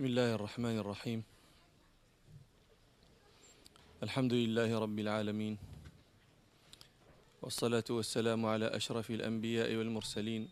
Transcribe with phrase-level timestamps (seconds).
[0.00, 1.20] بسم الله الرحمن الرحيم.
[4.00, 5.60] الحمد لله رب العالمين.
[7.44, 10.48] والصلاة والسلام على أشرف الأنبياء والمرسلين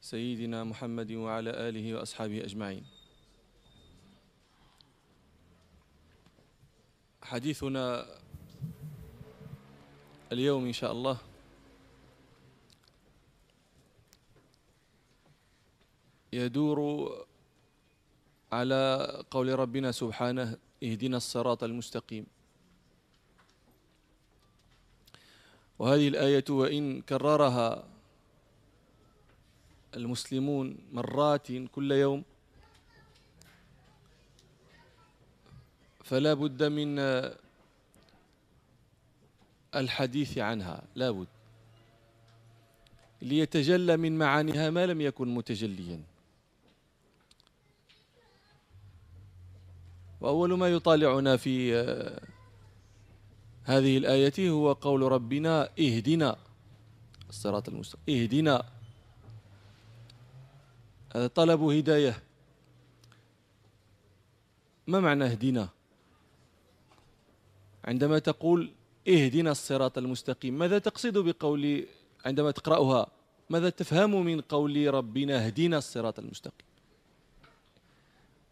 [0.00, 2.84] سيدنا محمد وعلى آله وأصحابه أجمعين.
[7.28, 7.84] حديثنا
[10.32, 11.16] اليوم إن شاء الله
[16.32, 16.78] يدور
[18.52, 22.26] على قول ربنا سبحانه اهدنا الصراط المستقيم.
[25.78, 27.84] وهذه الآية وإن كررها
[29.96, 32.24] المسلمون مرات كل يوم
[36.04, 36.98] فلا بد من
[39.74, 40.82] الحديث عنها.
[40.94, 41.28] لا بد.
[43.22, 46.00] ليتجلى من معانيها ما لم يكن متجليا.
[50.20, 51.74] وأول ما يطالعنا في
[53.64, 56.36] هذه الآية هو قول ربنا اهدنا
[57.28, 58.02] الصراط المستقيم.
[58.08, 58.64] اهدنا.
[61.14, 62.22] هذا طلب هداية.
[64.86, 65.68] ما معنى اهدنا؟
[67.84, 68.70] عندما تقول
[69.08, 71.86] اهدنا الصراط المستقيم ماذا تقصد بقول
[72.26, 73.06] عندما تقرأها؟
[73.50, 76.68] ماذا تفهم من قول ربنا اهدنا الصراط المستقيم؟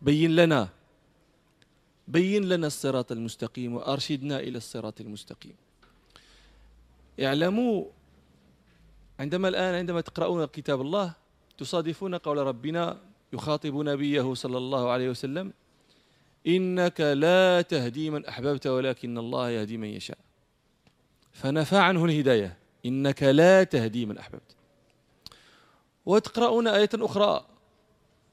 [0.02, 0.68] بين لنا.
[2.08, 5.54] بين لنا الصراط المستقيم وأرشدنا إلى الصراط المستقيم.
[7.20, 7.84] اعلموا
[9.20, 11.14] عندما الآن عندما تقرؤون كتاب الله
[11.58, 12.98] تصادفون قول ربنا
[13.32, 15.52] يخاطب نبيه صلى الله عليه وسلم
[16.46, 20.18] إنك لا تهدي من أحببت ولكن الله يهدي من يشاء.
[21.32, 24.56] فنفى عنه الهداية إنك لا تهدي من أحببت.
[26.06, 27.46] وتقرؤون آية أخرى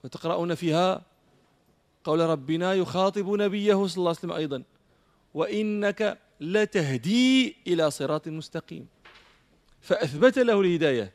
[0.04, 1.02] وتقرؤون فيها
[2.04, 4.64] قول ربنا يخاطب نبيه صلى الله عليه وسلم أيضا
[5.34, 8.88] وإنك لتهدي إلى صراط مستقيم.
[9.82, 11.12] فأثبت له الهداية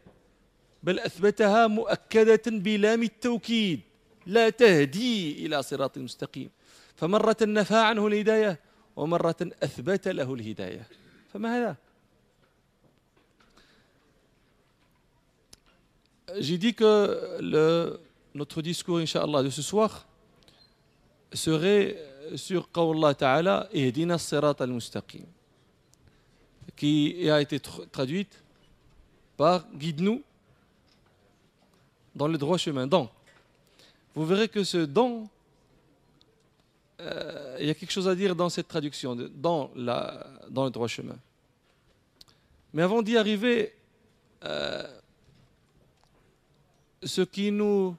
[0.83, 3.81] بل أثبتها مؤكدة بلام التوكيد
[4.27, 6.51] لا تهدي إلى صراط مستقيم.
[6.97, 8.61] فمرة نفى عنه الهداية
[8.97, 10.87] ومرة أثبت له الهداية.
[11.33, 11.77] فما هذا؟
[16.41, 18.01] J'ai dit que le,
[18.35, 20.08] notre discours, Inch'Allah, de ce soir,
[21.33, 21.97] serait
[22.37, 25.25] sur Qawllah Ta'ala Ihdina Sirat al-Mustaqim
[26.77, 28.43] qui a été traduite
[29.37, 30.23] par Guide-nous
[32.15, 32.87] dans le droit chemin.
[32.87, 33.11] Donc,
[34.15, 35.29] vous verrez que ce don,
[37.01, 40.71] euh, il y a quelque chose à dire dans cette traduction, dans, la, dans le
[40.71, 41.17] droit chemin.
[42.73, 43.75] Mais avant d'y arriver,
[44.45, 44.87] euh,
[47.03, 47.97] ce qui nous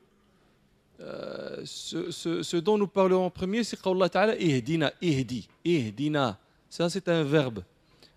[1.01, 6.37] euh, ce, dont nous parlons en premier, c'est qu'Allah Ta'ala ihdina, ihdi, ihdina.
[6.69, 7.63] Ça, c'est un verbe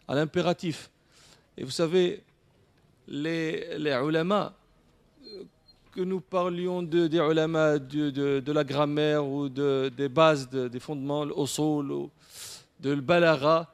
[0.08, 0.90] à l'impératif.
[1.56, 2.22] Et vous savez,
[3.06, 4.52] les, les ulama,
[5.92, 11.24] que nous parlions de, des ulama de, la grammaire ou de, des bases, des fondements,
[11.24, 12.10] le usul, ou
[12.80, 13.72] de le balara,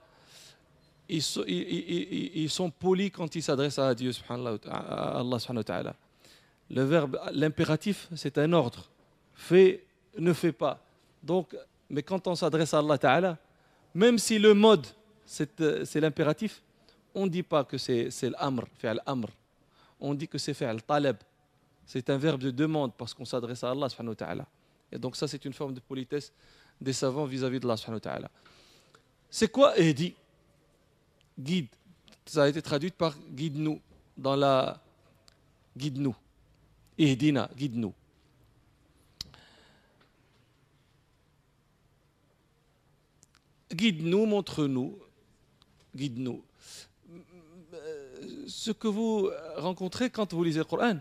[1.09, 4.11] ils sont, ils, sont polis quand ils s'adressent à Dieu,
[4.69, 5.93] à Allah subhanahu.
[6.71, 8.91] Le verbe, l'impératif, c'est un ordre
[9.39, 9.85] fais,
[10.19, 10.85] ne fais pas.
[11.23, 11.57] Donc,
[11.89, 13.39] mais quand on s'adresse à Allah Ta'ala,
[13.95, 14.87] même si le mode,
[15.25, 16.61] c'est l'impératif,
[17.15, 19.29] on ne dit pas que c'est l'amr, fait l'amr.
[20.01, 21.17] On dit que c'est fait talab.
[21.87, 24.47] C'est un verbe de demande parce qu'on s'adresse à Allah subhanahu ta'ala.
[24.93, 26.33] Et donc ça, c'est une forme de politesse
[26.81, 27.69] des savants vis-à-vis de
[28.09, 28.31] Allah.
[29.31, 30.15] C'est quoi Ehdi?
[31.39, 31.69] Guide.
[32.27, 33.81] Ça a été traduit par guide-nous
[34.17, 34.81] dans la
[35.77, 36.15] guide-nous.
[36.99, 37.95] Ehdina, guide-nous.
[43.73, 44.99] Guide-nous, montre-nous,
[45.95, 46.43] guide-nous.
[48.47, 50.99] Ce que vous rencontrez quand vous lisez le Coran,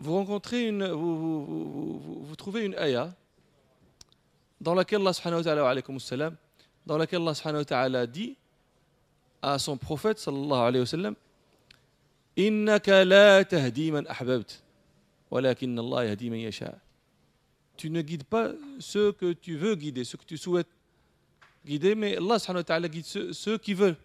[0.00, 3.14] vous rencontrez une, vous, vous, vous, vous trouvez une ayah
[4.60, 6.32] dans laquelle Allah subhanahu wa ta'ala,
[6.86, 8.36] dans laquelle Allah subhanahu wa ta'ala dit
[9.44, 11.14] à son prophète sallallahu alayhi wa sallam
[12.36, 14.62] innaka la tahdi man ahbabt
[15.30, 16.74] walakin Allah yahdi man yasha
[17.76, 20.68] tu ne guides pas ceux que tu veux guider ceux que tu souhaites
[21.64, 23.96] guider, mais Allah subhanahu wa ta'ala guide ceux, ceux, qui veulent.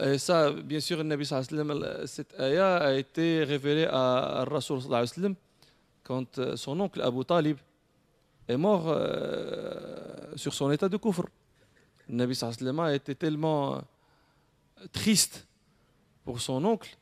[0.00, 4.78] Et ça, bien sûr, le Nabi wa sallam, cette ayah a été révélée à Rasul
[4.88, 5.34] wa sallam
[6.04, 7.56] quand son oncle Abu Talib
[8.46, 11.24] est mort euh, sur son état de kufr.
[12.08, 13.82] Le Nabi wa sallam a été tellement
[14.92, 15.46] triste
[16.24, 16.96] pour son oncle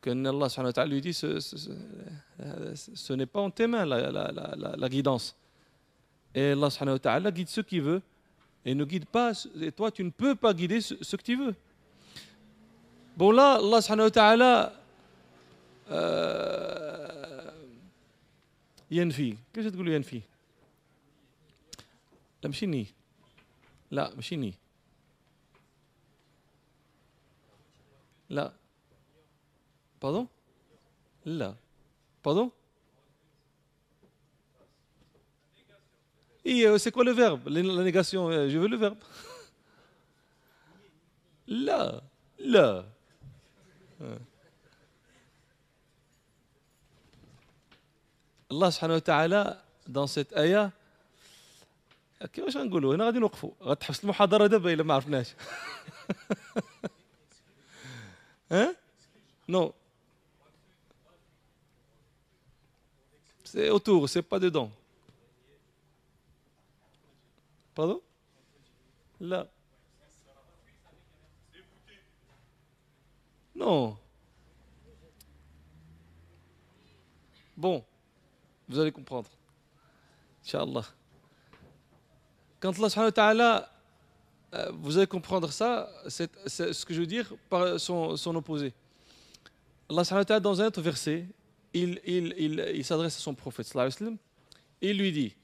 [0.00, 5.36] qu'Allah Allah lui dit ce, n'est pas en tes mains la, guidance.
[6.34, 8.00] Et Allah subhanahu wa ta'ala guide ce qu'il veut
[8.65, 9.31] et ne guide pas,
[9.61, 11.55] et toi tu ne peux pas guider ce, ce que tu veux.
[13.17, 14.81] Bon là, Allah subhanahu wa ta'ala
[18.91, 20.21] ينفي كيفاش تقول ينفي
[22.43, 22.87] لا ماشي ني
[23.91, 24.53] لا ماشي ني
[28.29, 28.53] لا
[29.99, 30.27] Pardon
[31.25, 31.55] Là.
[32.21, 32.51] Pardon
[36.43, 38.97] Et euh, c'est quoi le verbe La négation, euh, je veux le verbe.
[41.47, 42.01] Là.
[42.39, 42.85] Là.
[48.51, 50.71] Allah subhanahu wa ta'ala dans cette ayah
[52.33, 55.33] كيفاش غنقولوا هنا غادي نوقفوا غتحبس المحاضره دابا الا ما عرفناش
[58.51, 58.75] ها
[59.49, 59.73] نو
[63.45, 64.69] C'est autour, c'est pas dedans.
[69.20, 69.46] Là.
[73.54, 73.96] Non.
[77.56, 77.84] Bon,
[78.68, 79.28] vous allez comprendre.
[80.44, 80.86] Inch'Allah.
[82.58, 83.72] Quand Allah ta'ala,
[84.54, 88.72] euh, vous allez comprendre ça, c'est ce que je veux dire par son, opposé.
[89.90, 91.26] Allah ta'ala, dans un autre verset,
[91.74, 94.18] il, s'adresse à son prophète sallallahu alayhi wa sallam,
[94.80, 95.34] il lui dit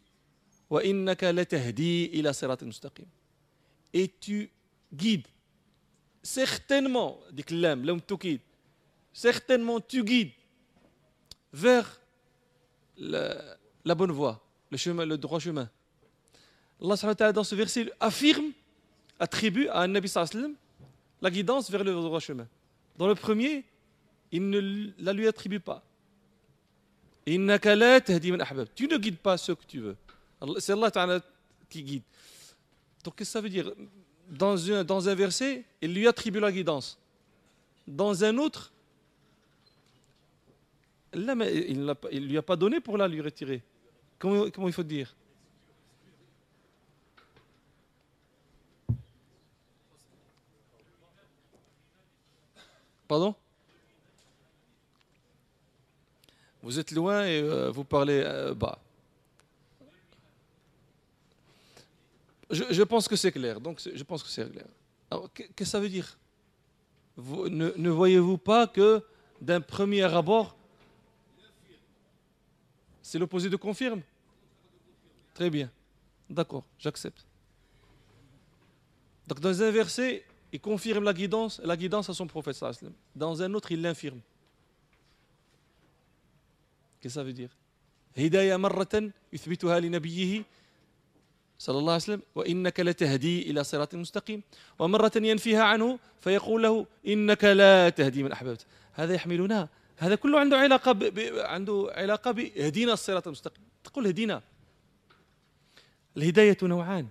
[3.93, 4.51] Et tu
[4.93, 5.27] guides,
[6.23, 8.01] certainement, dit l'homme
[9.13, 10.33] certainement tu guides
[11.53, 12.01] vers
[12.99, 15.71] la, bonne voie, le, chemin, le droit chemin.
[16.83, 18.53] Allah dans ce verset, affirme,
[19.19, 20.13] attribue à un Nabi
[21.23, 22.47] la guidance vers le droit chemin.
[22.99, 23.65] Dans le premier,
[24.33, 25.83] il ne la lui attribue pas.
[27.25, 29.97] Tu ne guides pas ceux que tu veux.
[30.59, 31.21] C'est Allah
[31.69, 32.03] qui guide.
[33.05, 33.73] Donc qu'est-ce que ça veut dire?
[34.29, 36.99] Dans un, verset, il lui attribue la guidance.
[37.87, 38.73] Dans un autre,
[41.15, 43.63] il ne lui a pas donné pour la lui retirer.
[44.19, 45.15] Comment, comment il faut dire?
[53.07, 53.35] Pardon?
[56.63, 58.81] Vous êtes loin et euh, vous parlez euh, bas.
[62.51, 63.61] Je, pense que c'est clair.
[63.61, 64.67] Donc, je pense que c'est clair.
[65.11, 66.19] Alors, qu'est-ce que ça veut dire?
[67.17, 69.03] Ne, ne voyez-vous pas que
[69.41, 70.57] d'un premier abord,
[73.03, 74.03] c'est l'opposé de confirme?
[75.35, 75.71] Très bien.
[76.29, 77.25] D'accord, j'accepte.
[79.27, 82.65] Donc, dans un verset, il confirme la guidance, la guidance à son prophète.
[83.15, 84.21] Dans un autre, il l'infirme.
[87.01, 87.51] Qu'est-ce que ça veut dire?
[91.59, 94.43] صلى الله عليه وسلم وإنك لتهدي إلى صراط مستقيم.
[94.79, 98.67] ومرة ينفيها عنه فيقول له إنك لا تهدي من أحببت.
[98.93, 100.99] هذا يحملنا هذا كله عنده علاقة ب...
[100.99, 101.19] ب...
[101.39, 103.65] عنده علاقة بهدينا الصراط المستقيم.
[103.85, 104.43] تقول هدينا
[106.17, 107.09] الهداية نوعان.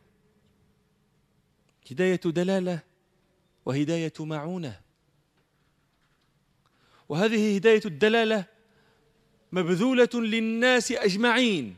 [1.91, 2.79] هداية دلالة
[3.65, 4.79] وهداية معونة.
[7.09, 8.45] وهذه هداية الدلالة
[9.51, 11.75] مبذولة للناس أجمعين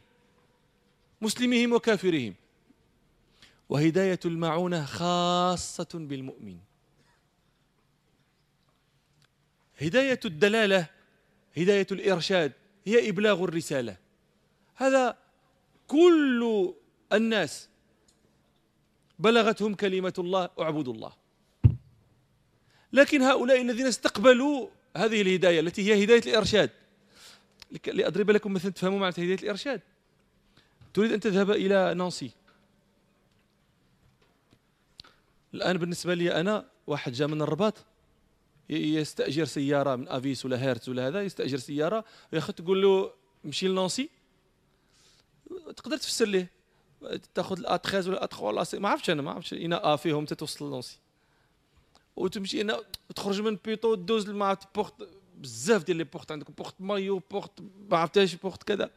[1.22, 2.34] مسلمهم وكافرهم.
[3.70, 6.58] وهداية المعونة خاصة بالمؤمن.
[9.82, 10.88] هداية الدلالة
[11.58, 12.52] هداية الإرشاد
[12.86, 13.98] هي إبلاغ الرسالة.
[14.76, 15.18] هذا
[15.88, 16.74] كل
[17.14, 17.70] الناس
[19.20, 21.14] بلغتهم كلمة الله اعبدوا الله.
[22.94, 26.70] لكن هؤلاء الذين استقبلوا هذه الهداية التي هي هداية الإرشاد
[27.88, 29.82] لأضرب لكم مثلا تفهموا معنى هداية الإرشاد.
[30.94, 32.32] تريد أن تذهب إلى نانسي.
[35.54, 37.74] الآن بالنسبة لي أنا واحد جاء من الرباط.
[38.70, 43.12] يستأجر سيارة من أفيس ولا هيرتز ولا هذا يستأجر سيارة وياخذ تقول له
[43.44, 44.10] مشي لنانسي
[45.78, 46.52] تقدر تفسر ليه؟
[47.34, 50.26] تاخذ الأ 13 ولا الأ 3 ولا ما عرفتش أنا ما عرفتش إنا أ فيهم
[50.26, 51.00] تتوصل لنانسي
[52.16, 57.22] وتمشي هنا وتخرج من بيطو دوز مع بورت بزاف ديال لي بورت عندكم بورت مايو
[57.32, 57.52] بورت
[57.90, 58.90] ما عرفتهاش بورت كذا.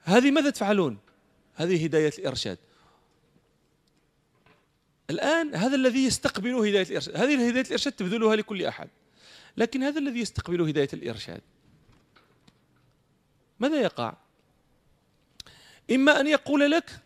[0.00, 0.98] هذه ماذا تفعلون؟
[1.54, 2.58] هذه هداية الإرشاد.
[5.10, 8.88] الآن هذا الذي يستقبل هداية الإرشاد هذه هداية الإرشاد تبذلها لكل أحد.
[9.56, 11.40] لكن هذا الذي يستقبل هداية الإرشاد
[13.60, 14.14] ماذا يقع؟
[15.90, 17.00] إما أن يقول لك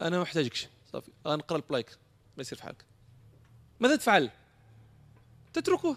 [0.00, 1.90] أنا ما محتاجكش صافي غنقرا البلايك
[2.36, 2.84] ما يصير في حالك.
[3.80, 4.30] ماذا تفعل؟
[5.52, 5.96] تتركه.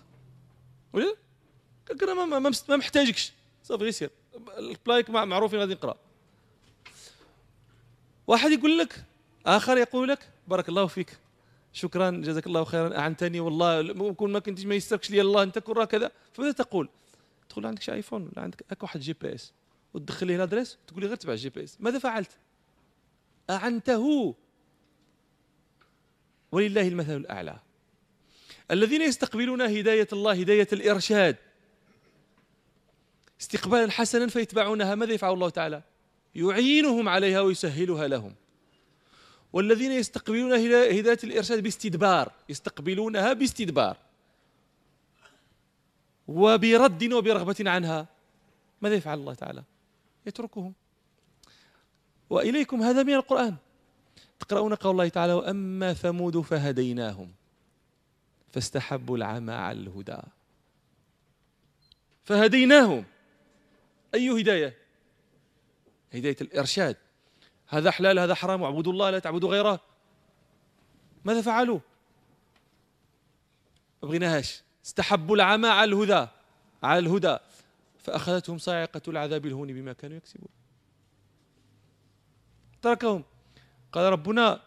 [0.93, 1.15] ولا؟
[2.03, 3.31] أنا ما, ما, محتاجكش.
[3.63, 4.09] صافي غير سير
[4.57, 5.97] البلايك معروفين غادي نقرأ.
[8.27, 9.03] واحد يقول لك
[9.45, 11.17] آخر يقول لك بارك الله فيك.
[11.73, 12.97] شكرا جزاك الله خيرا.
[12.97, 13.81] أعنتني والله.
[13.81, 15.21] ممكن ما كنتش ما يستركش لي.
[15.21, 16.11] الله أنت كون كذا.
[16.33, 16.89] فماذا تقول؟
[17.49, 19.53] تقول عندك ايفون ولا عندك هكا واحد جي بي اس
[19.93, 22.29] وتدخل ليه الأدريس تقول لي غير تبع الجي بي اس ماذا فعلت؟
[23.49, 24.35] أعنته.
[26.51, 27.59] ولله المثل الأعلى.
[28.71, 31.35] الذين يستقبلون هداية الله هداية الإرشاد.
[33.41, 34.95] استقبالا حسنا فيتبعونها.
[34.95, 35.81] ماذا يفعل الله تعالى؟
[36.35, 38.35] يعينهم عليها ويسهلها لهم.
[39.55, 43.97] والذين يستقبلون هداية الإرشاد باستدبار يستقبلونها باستدبار.
[46.27, 48.07] وبرد وبرغبة عنها
[48.81, 49.63] ماذا يفعل الله تعالى؟
[50.25, 50.73] يتركهم.
[52.29, 53.55] وإليكم هذا من القرآن.
[54.39, 57.31] تقرؤون قول الله تعالى وأما ثمود فهديناهم
[58.51, 60.21] فاستحبوا العمى على الهدى.
[62.23, 63.05] فهديناهم.
[64.15, 64.77] أي هداية؟
[66.13, 66.97] هداية الإرشاد.
[67.67, 69.79] هذا حلال هذا حرام واعبدوا الله لا تعبدوا غيره.
[71.25, 71.79] ماذا فعلوا؟
[74.03, 76.27] ما بغيناهاش استحبوا العمى على الهدى
[76.83, 77.37] على الهدى.
[77.99, 80.49] فأخذتهم صاعقة العذاب الهون بما كانوا يكسبون.
[82.81, 83.23] تركهم.
[83.91, 84.61] قال ربنا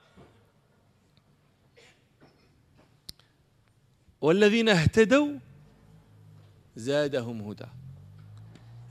[4.21, 5.39] والذين اهتدوا
[6.77, 7.67] زادهم هدى.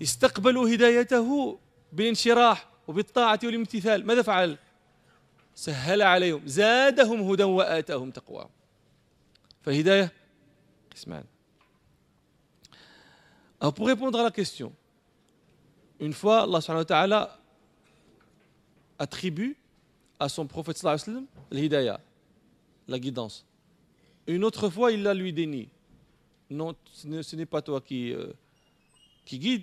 [0.01, 1.59] استقبلوا هدايته
[1.93, 2.69] بالانشراح.
[2.88, 4.58] وبالطاعة والامتثال ماذا فعل
[5.54, 8.50] سهل عليهم زادهم هدى وآتاهم تقواهم
[9.62, 10.12] فالهداية
[10.94, 11.24] قسمان
[13.60, 14.72] Alors pour répondre à la question,
[16.00, 17.38] une fois Allah subhanahu wa ta'ala
[18.98, 19.56] attribue
[20.18, 22.00] à son prophète sallallahu alayhi wa sallam l'hidayah,
[22.88, 23.46] la guidance.
[24.26, 25.68] Une autre fois, il la lui dénie.
[26.50, 28.32] Non, ce n'est pas toi qui, euh,
[29.24, 29.62] qui guide,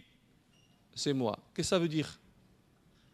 [0.96, 1.38] c'est moi.
[1.54, 2.20] Qu'est-ce que ça veut dire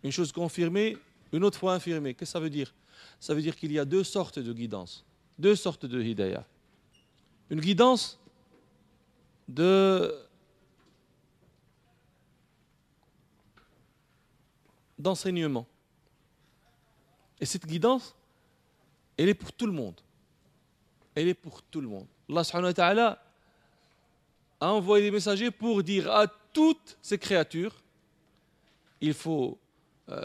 [0.02, 0.96] Une chose confirmée,
[1.32, 2.14] une autre fois infirmée.
[2.14, 2.74] Qu'est-ce que ça veut dire?
[3.18, 5.04] Ça veut dire qu'il y a deux sortes de guidance,
[5.38, 6.46] deux sortes de hidayah.
[7.50, 8.18] Une guidance
[9.48, 10.14] de
[14.98, 15.66] d'enseignement.
[17.40, 18.14] Et cette guidance,
[19.16, 19.98] elle est pour tout le monde.
[21.14, 22.06] Elle est pour tout le monde.
[22.78, 23.22] Allah
[24.60, 27.82] a envoyé des messagers pour dire à toutes ces créatures,
[29.00, 29.58] il faut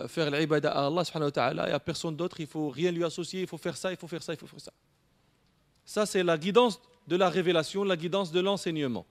[0.07, 2.91] faire l'ibada à Allah subhanahu wa ta'ala, n'y a personne d'autre, il ne faut rien
[2.91, 4.71] lui associer, il faut faire ça, il faut faire ça, il faut faire ça.
[5.85, 9.05] Ça, c'est la guidance de la révélation, la guidance de l'enseignement.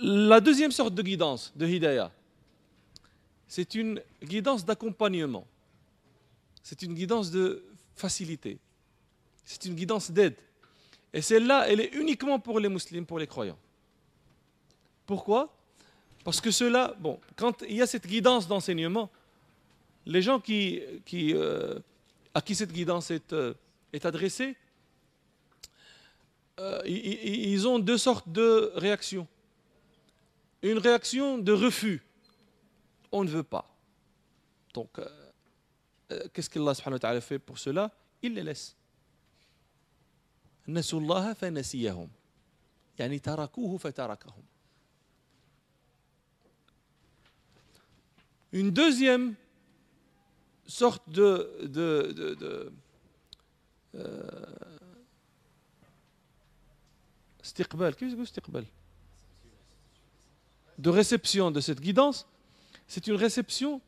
[0.00, 2.10] La deuxième sorte de guidance, de hidayah,
[3.48, 5.46] c'est une guidance d'accompagnement.
[6.62, 7.64] C'est une guidance de
[7.94, 8.58] facilité.
[9.44, 10.36] C'est une guidance d'aide.
[11.12, 13.58] Et celle-là, elle est uniquement pour les musulmans, pour les croyants.
[15.04, 15.54] Pourquoi?
[16.23, 19.09] parce que cela, bon, quand il y a cette guidance d'enseignement,
[20.05, 21.79] les gens qui, qui, euh,
[22.33, 23.53] à qui cette guidance est, euh,
[23.93, 24.55] est adressée,
[26.59, 29.27] euh, ils, ils, ont deux sortes de réactions.
[30.63, 32.03] Une réaction de refus.
[33.11, 33.73] On ne veut pas.
[34.73, 34.99] Donc,
[36.33, 38.75] qu'est-ce qu'Allah subhanahu wa ta'ala fait pour cela Il les laisse.
[40.67, 42.09] نسوا الله فنسيهم
[42.99, 44.43] يعني تركوه فتركهم
[48.52, 49.34] une deuxième
[50.66, 52.72] sorte de, de, de, de
[53.94, 54.22] euh,
[60.78, 62.26] de réception de cette guidance,
[62.86, 63.80] c'est une réception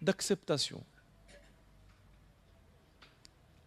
[0.00, 0.82] d'acceptation.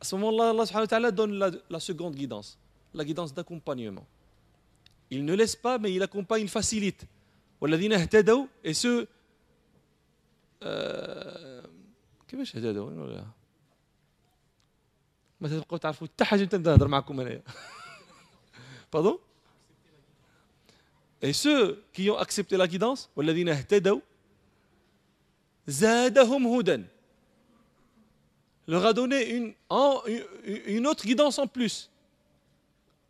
[0.01, 2.57] À ce moment-là, Allah donne la, la seconde guidance,
[2.93, 4.07] la guidance d'accompagnement.
[5.11, 7.05] Il ne laisse pas, mais il accompagne, il facilite.
[8.63, 9.07] Et ceux
[12.28, 13.26] كيفاش هذا وين ولا
[15.40, 17.42] ما تبقاو تعرفوا حتى حاجه انت نهضر معكم انايا
[18.96, 19.18] pardon
[21.22, 24.00] et ceux qui ont accepté la guidance والذين اهتدوا
[25.66, 26.84] زادهم هدى
[28.66, 29.54] leur a donné une,
[30.66, 31.90] une autre guidance en plus.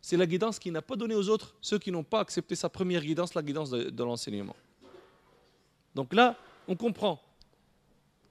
[0.01, 2.69] C'est la guidance qu'il n'a pas donnée aux autres, ceux qui n'ont pas accepté sa
[2.69, 4.55] première guidance, la guidance de, de l'enseignement.
[5.95, 6.35] Donc là,
[6.67, 7.21] on comprend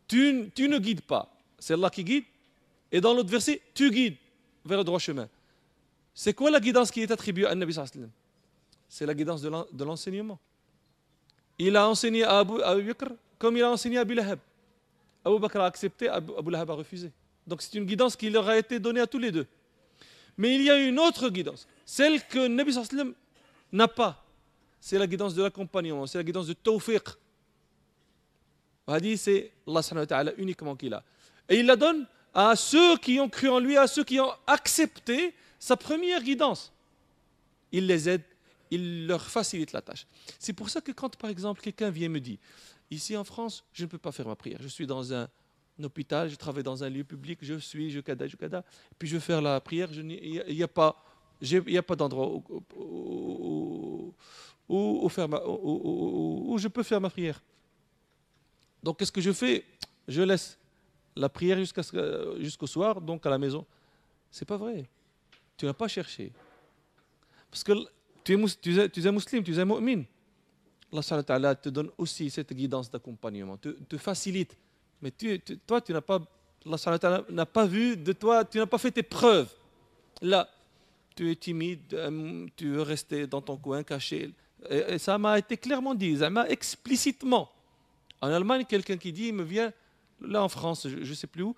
[0.09, 1.31] tu, ne guides pas.
[1.59, 2.23] C'est Allah qui guide.
[2.91, 4.17] Et dans l'autre verset, tu guides
[4.65, 5.29] vers le droit chemin.
[6.13, 8.09] C'est quoi la guidance qui est attribuée à Nabi sallam?
[8.89, 10.39] C'est la guidance de l'enseignement.
[11.59, 14.39] Il a enseigné à Abu, Bakr comme il a enseigné à Abu Lahab.
[15.23, 17.11] Abu Bakr a accepté, Abu, Lahab a refusé.
[17.45, 19.45] Donc c'est une guidance qui leur a été donnée à tous les deux.
[20.37, 23.13] Mais il y a une autre guidance, celle que Nabi sallam
[23.71, 24.25] n'a pas.
[24.79, 27.03] c'est la guidance de l'accompagnement, c'est la guidance de tawfiq.
[28.89, 31.03] Hadi, c'est Allah subhanahu uniquement qui l'a.
[31.47, 34.31] Et il la donne à ceux qui ont cru en lui, à ceux qui ont
[34.45, 36.71] accepté sa première guidance.
[37.71, 38.23] Il les aide,
[38.71, 40.05] il leur facilite la tâche.
[40.37, 42.39] C'est pour ça que quand, par exemple, quelqu'un vient me dit,
[42.91, 45.27] ici en France, je ne peux pas faire ma prière, je suis dans un,
[45.81, 48.65] hôpital, je travaille dans un lieu public, je suis, je kada, je kada,
[48.97, 54.13] puis je veux faire la prière, il n'y a, a pas d'endroit où,
[54.67, 57.41] où, faire où, je peux faire ma prière.
[58.83, 59.65] Donc qu'est-ce que je fais?
[60.07, 60.57] Je laisse
[61.15, 63.65] la prière jusqu'au soir, donc à la maison.
[64.31, 64.85] C'est pas vrai.
[65.57, 66.31] Tu n'as pas cherché.
[67.51, 67.73] Parce que
[68.23, 70.03] tu es, tu tu es musulman, tu es mu'min.
[71.27, 74.57] Allah te donne aussi cette guidance d'accompagnement, te, te, facilite.
[75.01, 76.19] Mais tu, toi, tu n'as pas,
[76.65, 79.53] Allah n'a pas vu de toi, tu n'as pas fait tes preuves.
[80.21, 80.49] Là,
[81.15, 84.33] tu es timide, euh, tu veux rester dans ton coin caché.
[84.69, 87.49] Et, ça m'a été clairement dit, ça m'a explicitement.
[88.21, 89.71] En Allemagne, quelqu'un qui dit, il me vient,
[90.21, 91.55] là en France, je ne sais plus où,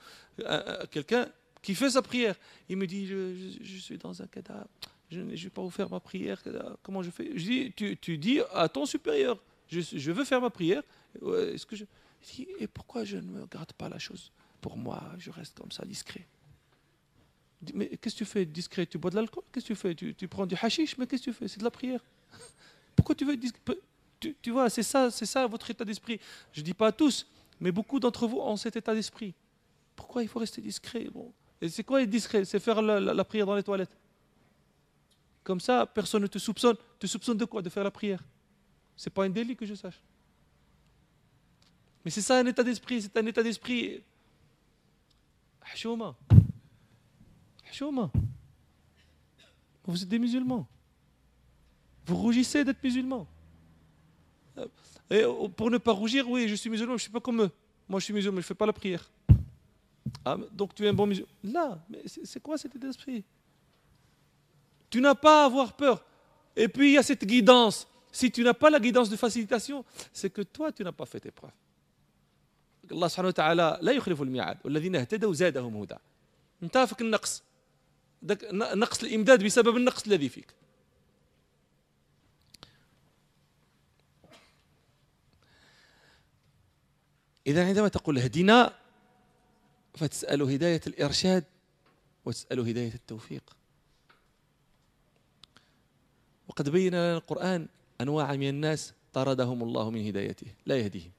[0.92, 1.28] quelqu'un
[1.62, 2.36] qui fait sa prière.
[2.70, 4.68] Il me dit, je, suis dans un cadavre,
[5.10, 6.42] je ne vais pas vous faire ma prière,
[6.84, 7.32] comment je fais?
[7.36, 10.84] Je dis, tu, dis à ton supérieur, je, veux faire ma prière.
[11.16, 11.86] Est-ce que je...
[12.36, 14.32] dis, et pourquoi je ne me garde pas la chose?
[14.60, 16.28] Pour moi, je reste comme ça, discret.
[17.74, 18.86] Mais qu'est-ce que tu fais discret?
[18.86, 19.44] Tu bois de l'alcool?
[19.52, 19.94] Qu'est-ce que tu fais?
[19.94, 20.98] Tu, tu, prends du hashish?
[20.98, 21.48] Mais qu'est-ce que tu fais?
[21.48, 22.04] C'est de la prière.
[22.96, 23.38] Pourquoi tu veux
[24.22, 26.20] tu, vois, c'est ça, c'est ça votre état d'esprit.
[26.54, 27.28] Je ne dis pas à tous,
[27.60, 29.34] mais beaucoup d'entre vous ont cet état d'esprit.
[29.96, 31.34] Pourquoi il faut rester discret bon?
[31.68, 32.44] C'est quoi être discret?
[32.46, 33.96] C'est faire la, prière dans les toilettes.
[35.44, 36.76] Comme ça, personne ne te soupçonne.
[37.00, 37.62] Tu soupçonnes de quoi?
[37.62, 38.24] De faire la prière.
[38.96, 40.02] C'est pas un délit que je sache.
[42.04, 43.02] Mais c'est ça un état d'esprit.
[43.02, 44.04] C'est un état d'esprit.
[45.62, 46.16] Hachoma.
[49.84, 50.68] Vous êtes des musulmans.
[52.06, 53.28] Vous rougissez d'être musulman.
[54.59, 54.67] Euh,
[55.11, 55.25] et
[55.57, 57.51] pour ne pas rougir, oui, je suis musulman, je ne suis pas comme eux.
[57.89, 59.09] Moi, je suis musulman, mais je ne fais pas la prière.
[60.25, 61.31] Ah, donc tu es un bon musulman.
[61.45, 63.25] Là, mais c'est quoi cet esprit
[64.91, 66.05] Tu n'as pas à avoir peur.
[66.57, 67.87] Et puis il y a cette guidance.
[68.11, 71.21] Si tu n'as pas la guidance de facilitation, c'est que toi, tu n'as pas fait
[71.21, 71.51] tes preuves.
[72.91, 75.97] Allah subhanahu wa ta'ala لا يخلف الميعاد والذين اهتدوا زادهم هدى
[76.63, 77.43] انت فيك النقص
[78.53, 80.55] نقص الامداد بسبب النقص الذي فيك
[87.48, 88.74] إذا عندما تقول اهدنا
[89.96, 91.44] فتسأل هداية الإرشاد
[92.26, 93.44] وتسأل هداية التوفيق.
[96.48, 97.68] وقد بين لنا القرآن
[98.02, 101.12] أنواع من الناس طردهم الله من هدايته لا يهديهم.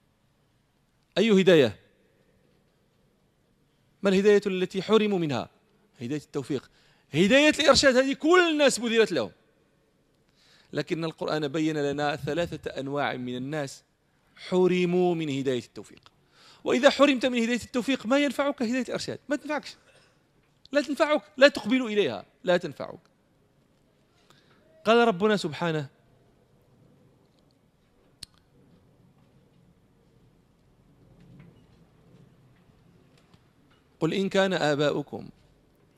[1.17, 1.79] أي هداية؟
[4.03, 5.49] ما الهداية التي حرموا منها؟
[6.01, 6.71] هداية التوفيق.
[7.13, 9.31] هداية الإرشاد هذه كل الناس بذلت لهم.
[10.73, 13.83] لكن القرآن بين لنا ثلاثة أنواع من الناس
[14.35, 16.12] حرموا من هداية التوفيق.
[16.63, 19.19] وإذا حرمت من هداية التوفيق ما ينفعك هداية الإرشاد.
[19.29, 19.75] ما تنفعكش.
[20.71, 22.25] لا تنفعك لا تقبل إليها.
[22.43, 22.99] لا تنفعك.
[24.85, 25.89] قال ربنا سبحانه
[33.99, 35.29] قل إن كان آباؤكم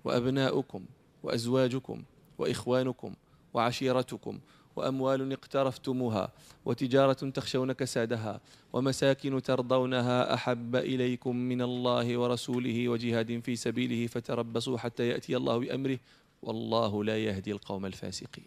[0.03, 0.85] وأبناؤكم
[1.23, 2.03] وأزواجكم
[2.37, 3.15] وإخوانكم
[3.53, 4.39] وعشيرتكم
[4.75, 6.31] وأموال اقترفتموها
[6.65, 8.41] وتجارة تخشون كسادها
[8.73, 15.99] ومساكن ترضونها أحب إليكم من الله ورسوله وجهاد في سبيله فتربصوا حتى يأتي الله بأمره
[16.41, 18.45] والله لا يهدي القوم الفاسقين.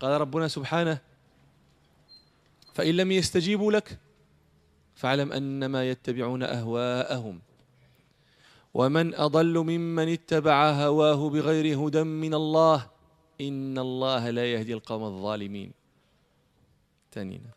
[0.00, 0.98] قال ربنا سبحانه
[2.74, 3.98] فإن لم يستجيبوا لك
[4.94, 7.40] فاعلم أنما يتبعون أهواءهم.
[8.76, 12.90] ومن أضل ممن اتبع هواه بغير هدى من الله
[13.40, 15.72] إن الله لا يهدي القوم الظالمين.
[17.10, 17.50] تانينا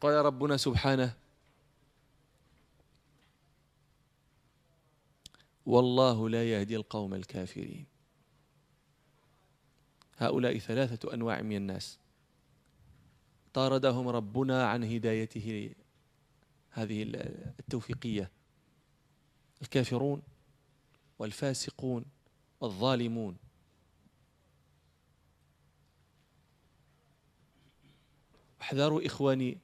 [0.00, 1.16] قال ربنا سبحانه
[5.66, 7.86] والله لا يهدي القوم الكافرين.
[10.18, 11.98] هؤلاء ثلاثة أنواع من الناس.
[13.54, 15.74] طاردهم ربنا عن هدايته
[16.74, 17.02] هذه
[17.60, 18.30] التوفيقية.
[19.62, 20.22] الكافرون
[21.18, 22.04] والفاسقون
[22.60, 23.36] والظالمون.
[28.60, 29.58] أحذروا إخواني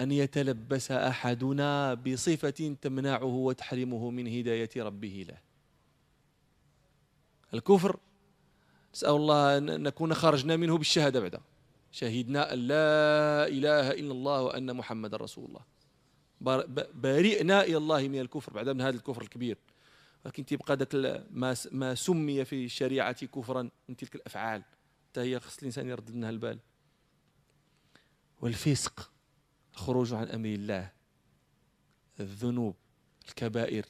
[0.00, 5.38] أن يتلبس أحدنا بصفة تمنعه وتحرمه من هداية ربه له.
[7.54, 7.98] الكفر
[8.94, 11.40] نسأل الله أن نكون خرجنا منه بالشهادة بعد
[11.96, 15.64] شهدنا أن لا إله إلا الله وأن محمد رسول الله.
[16.94, 19.58] برئنا إلى الله من الكفر بعد من هذا الكفر الكبير.
[20.24, 21.24] ولكن تيبقى ذاك
[21.72, 24.62] ما سمي في الشريعة كفرا من تلك الأفعال.
[25.08, 26.58] حتى هي خص الإنسان يرد لنا البال.
[28.40, 29.12] والفسق
[29.72, 30.92] الخروج عن أمر الله.
[32.20, 32.74] الذنوب
[33.28, 33.86] الكبائر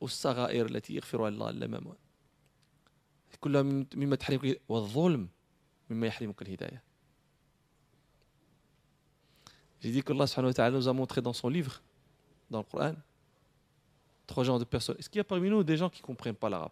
[0.00, 1.92] والصغائر التي يغفرها الله الامام
[3.40, 3.62] كلها
[3.94, 5.28] مما تحرمك والظلم.
[5.89, 6.83] مما يحرمك الهدايه
[9.81, 11.81] J'ai dit que Allah subhanahu wa ta'ala nous a montré dans son livre,
[12.51, 12.95] dans le Coran,
[14.27, 14.97] trois genres de personnes.
[14.99, 16.71] Est-ce qu'il y a parmi nous des gens qui ne comprennent pas l'arabe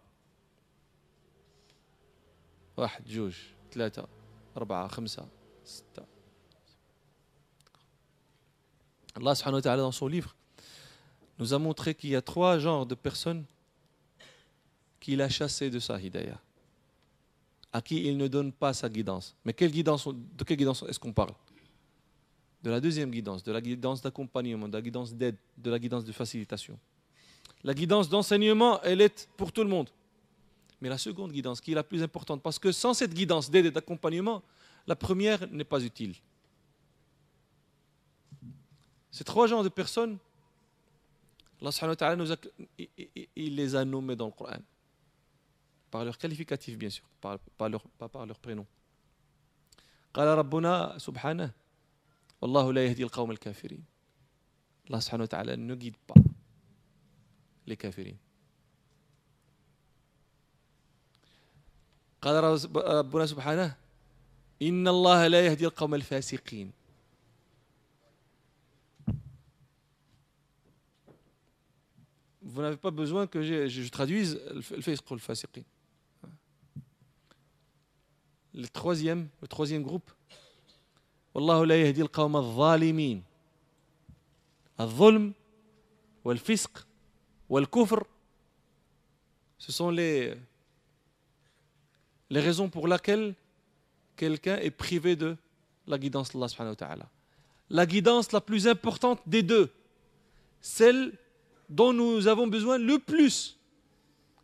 [2.76, 3.34] واحد جوج
[3.72, 4.08] ثلاثة
[4.56, 5.28] أربعة خمسة
[5.64, 6.02] ستة
[9.16, 10.36] Allah subhanahu wa ta'ala dans son livre
[11.40, 13.44] nous a montré qu'il y a trois genres de personnes
[15.00, 16.38] qu'il a chassées de sa hidayah,
[17.73, 19.35] à qui il ne donne pas sa guidance.
[19.43, 21.33] Mais quelle guidance, de quelle guidance est-ce qu'on parle?
[22.61, 26.05] De la deuxième guidance, de la guidance d'accompagnement, de la guidance d'aide, de la guidance
[26.05, 26.79] de facilitation.
[27.63, 29.89] La guidance d'enseignement, elle est pour tout le monde.
[30.79, 33.65] Mais la seconde guidance, qui est la plus importante, parce que sans cette guidance d'aide
[33.65, 34.43] et d'accompagnement,
[34.85, 36.13] la première n'est pas utile.
[39.09, 40.17] Ces trois genres de personnes,
[41.61, 42.35] Allah subhanahu wa ta'ala
[43.35, 44.59] il les a nommés dans le Coran.
[45.93, 48.65] Par leur qualificatif, bien sûr, pas, pas, leur, pas par leur prénom.
[50.13, 51.51] قال ربنا سبحانه
[52.41, 53.83] والله لا يهدي القوم الكافرين
[54.89, 56.15] subhanahu wa ta'ala ne guide pas
[57.67, 58.15] les kafirin.
[62.21, 63.75] قال ربنا سبحانه
[64.61, 66.71] إن الله لا يهدي القوم الفاسقين
[72.41, 75.61] Vous n'avez pas besoin que je, je traduise le fisq le fasiqin.
[78.53, 80.09] le troisième, le troisième groupe.
[81.33, 83.21] Wallahu la yahdi al-qawm al-zalimin.
[84.77, 85.33] Al-zulm,
[86.23, 86.71] wal-fisq,
[87.49, 88.03] wal-kufr.
[89.57, 90.35] Ce sont les,
[92.29, 93.33] les raisons pour lesquelles
[94.15, 95.35] quelqu'un est privé de
[95.87, 97.09] la guidance d'Allah subhanahu wa ta'ala.
[97.69, 99.71] La guidance la plus importante des deux,
[100.61, 101.13] celle
[101.69, 103.57] dont nous avons besoin le plus.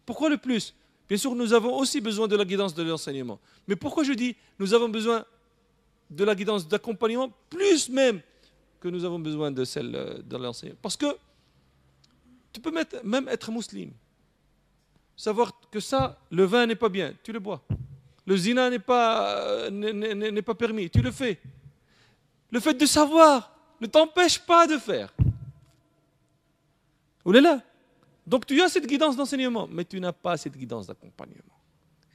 [0.06, 0.74] Pourquoi le plus?
[1.10, 3.39] Bien sûr, nous avons aussi besoin de la guidance de l'enseignement.
[3.67, 5.26] Mais pourquoi je dis nous avons besoin
[6.08, 8.22] de la guidance d'accompagnement plus même
[8.80, 10.78] que nous avons besoin de celle euh, de l'enseignement?
[10.80, 11.08] Parce que
[12.54, 12.72] tu peux
[13.04, 13.91] même être musulman,
[15.15, 17.63] savoir que ça, le vin n'est pas bien, tu le bois.
[18.26, 21.39] Le zina n'est pas, euh, n'est pas permis, tu le fais.
[22.52, 25.12] Le fait de savoir ne t'empêche pas de faire.
[27.26, 27.62] Ou là
[28.30, 31.58] donc tu as cette guidance d'enseignement, mais tu n'as pas cette guidance d'accompagnement.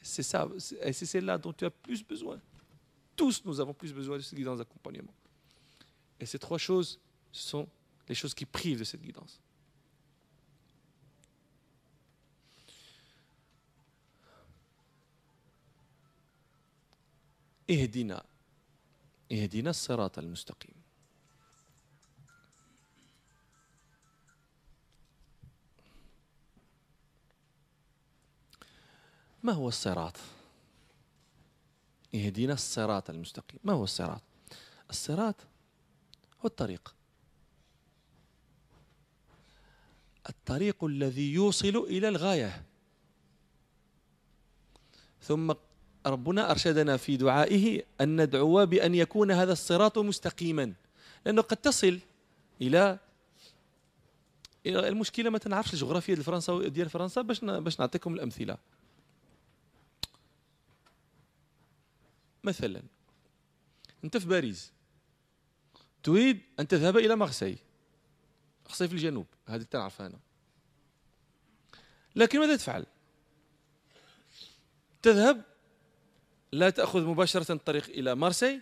[0.00, 0.48] C'est ça,
[0.80, 2.38] et c'est celle-là dont tu as plus besoin.
[3.16, 5.12] Tous nous avons plus besoin de cette guidance d'accompagnement.
[6.20, 7.00] Et ces trois choses
[7.32, 7.66] sont
[8.08, 9.40] les choses qui privent de cette guidance.
[20.18, 20.73] Al-mustaqim.
[29.44, 30.16] ما هو الصراط؟
[32.14, 33.60] اهدنا الصراط المستقيم.
[33.64, 34.22] ما هو الصراط؟
[34.90, 35.34] الصراط
[36.40, 36.94] هو الطريق.
[40.28, 42.62] الطريق الذي يوصل إلى الغاية.
[45.22, 45.52] ثم
[46.06, 50.72] ربنا أرشدنا في دعائه أن ندعو بأن يكون هذا الصراط مستقيما.
[51.26, 52.00] لأنه قد تصل
[52.60, 52.98] إلى
[54.66, 56.14] المشكلة ما تنعرفش الجغرافيا
[56.68, 58.58] ديال فرنسا باش باش نعطيكم الأمثلة.
[62.44, 62.82] مثلا.
[64.04, 64.72] أنت في باريس.
[66.02, 67.58] تريد أن تذهب إلى مارسي
[68.66, 69.26] مارسي في الجنوب.
[69.46, 70.18] هذه تعرفها أنا
[72.16, 72.86] لكن ماذا تفعل؟
[75.02, 75.44] تذهب.
[76.52, 78.60] لا تأخذ مباشرة الطريق إلى مارسي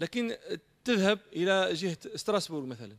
[0.00, 0.36] لكن
[0.84, 2.96] تذهب إلى جهة ستراسبورغ مثلا.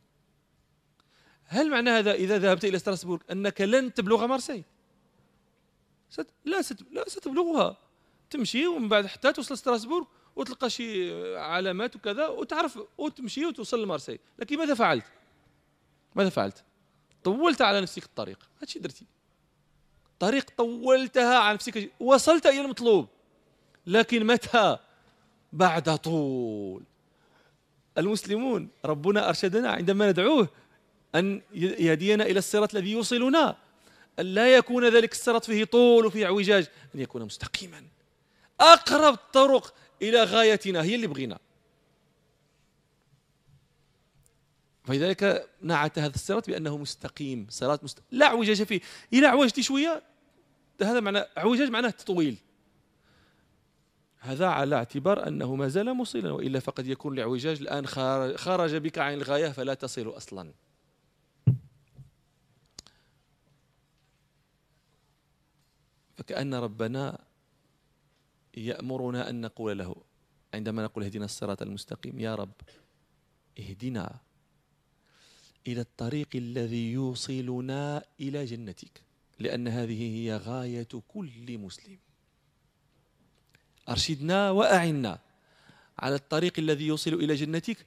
[1.43, 4.63] هل معنى هذا إذا ذهبت إلى ستراسبورغ أنك لن تبلغ مارسي.
[6.45, 6.63] لا.
[6.91, 7.84] لا ستبلغها.
[8.29, 14.57] تمشي ومن بعد حتى توصل ستراسبورغ وتلقى شي علامات وكذا وتعرف وتمشي وتوصل لمارسي لكن
[14.57, 15.05] ماذا فعلت؟
[16.15, 16.63] ماذا فعلت؟
[17.23, 18.49] طولت على نفسك الطريق.
[18.61, 19.05] هادشي درتي.
[20.19, 21.91] طريق طولتها على نفسك.
[21.99, 23.07] وصلت إلى المطلوب.
[23.87, 24.77] لكن متى؟
[25.53, 26.83] بعد طول.
[27.97, 30.49] المسلمون ربنا أرشدنا عندما ندعوه
[31.15, 33.57] أن يهدينا إلى الصراط الذي يوصلنا.
[34.19, 36.67] أن لا يكون ذلك الصراط فيه طول وفيه اعوجاج.
[36.95, 37.83] أن يكون مستقيما.
[38.59, 41.39] أقرب الطرق إلى غايتنا هي اللي بغينا.
[44.83, 47.99] فلذلك نعت هذا الصراط بأنه مستقيم صراط مست...
[48.11, 48.81] لا اعوجاج فيه.
[49.13, 50.03] إذا اعوجت شوية؟
[50.81, 52.37] هذا معنى اعوجاج معناه تطويل.
[54.19, 57.87] هذا على اعتبار أنه ما زال موصلا وإلا فقد يكون الاعوجاج الآن
[58.37, 60.53] خرج بك عن الغاية فلا تصل أصلا.
[66.15, 67.19] فكأن ربنا
[68.55, 69.95] يأمرنا أن نقول له
[70.53, 72.53] عندما نقول اهدنا الصراط المستقيم يا رب
[73.59, 74.15] اهدنا
[75.67, 79.01] إلى الطريق الذي يوصلنا إلى جنتك
[79.39, 81.97] لأن هذه هي غاية كل مسلم.
[83.89, 85.19] أرشدنا وأعنا
[85.99, 87.85] على الطريق الذي يوصل إلى جنتك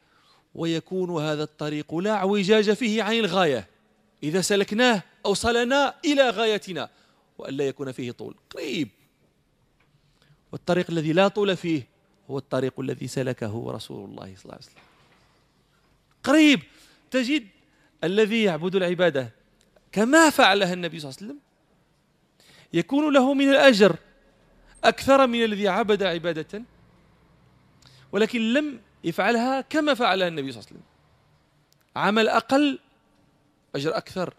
[0.55, 3.69] ويكون هذا الطريق لا اعوجاج فيه عن الغاية
[4.23, 6.91] إذا سلكناه أوصلنا إلى غايتنا
[7.39, 8.37] وألا يكون فيه طول.
[8.51, 8.89] قريب.
[10.53, 11.87] والطريق الذي لا طول فيه
[12.31, 14.83] هو الطريق الذي سلكه رسول الله صلى الله عليه وسلم.
[16.25, 16.63] قريب
[17.11, 17.47] تجد
[18.05, 19.33] الذي يعبد العبادة
[19.93, 21.41] كما فعلها النبي صلى الله عليه وسلم.
[22.73, 23.97] يكون له من الأجر
[24.85, 26.63] أكثر من الذي عبد عبادة
[28.13, 30.89] ولكن لم يفعلها كما فعلها النبي صلى الله عليه وسلم.
[31.97, 32.79] عمل أقل
[33.75, 34.35] أجر أكثر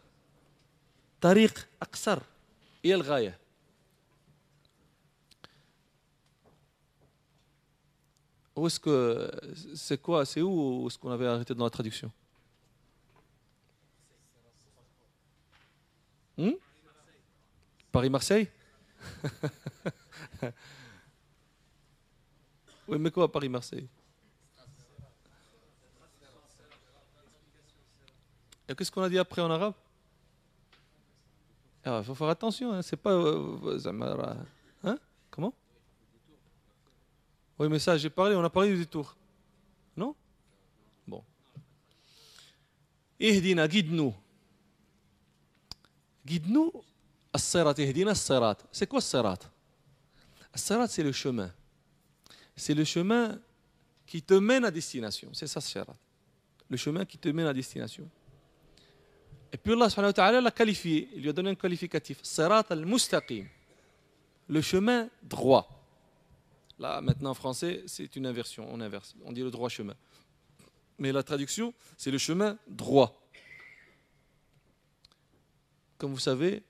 [1.21, 2.19] طريق أقصر
[2.85, 3.37] إلى الغاية.
[8.59, 9.31] Où est-ce que
[9.73, 12.11] c'est quoi C'est où est-ce qu'on avait arrêté dans la traduction?
[16.37, 16.51] Hmm?
[17.89, 18.49] Paris-Marseille
[22.89, 23.87] Oui, mais quoi Paris-Marseille
[28.67, 29.73] Et qu'est-ce qu'on a dit après en arabe?
[31.85, 33.13] Il faut faire attention, hein, c'est pas.
[34.83, 34.97] Hein?
[35.31, 35.53] Comment?
[37.59, 39.17] Oui, mais ça, j'ai parlé, on a parlé du détour.
[39.97, 40.15] Non?
[41.05, 41.21] Bon.
[43.19, 44.15] Ihdina, guide-nous.
[46.25, 46.71] Guide-nous.
[47.33, 48.57] As-sirat, ihdina, as-sirat.
[48.71, 49.39] C'est quoi as-sirat?
[50.53, 51.53] As-sirat, c'est le chemin.
[52.55, 53.37] C'est le chemin
[54.07, 55.29] qui te mène à destination.
[55.33, 55.85] C'est ça, as
[56.69, 58.09] Le chemin qui te mène à destination.
[59.51, 62.19] Et puis Allah l'a qualifié, il lui a donné un qualificatif.
[62.23, 63.47] Sirat al-mustaqim.
[64.47, 65.78] Le chemin droit.
[66.79, 69.15] Là, maintenant en français, c'est une inversion, on inverse.
[69.25, 69.95] On dit le droit chemin.
[70.97, 73.21] Mais la traduction, c'est le chemin droit.
[75.97, 76.63] Comme vous savez,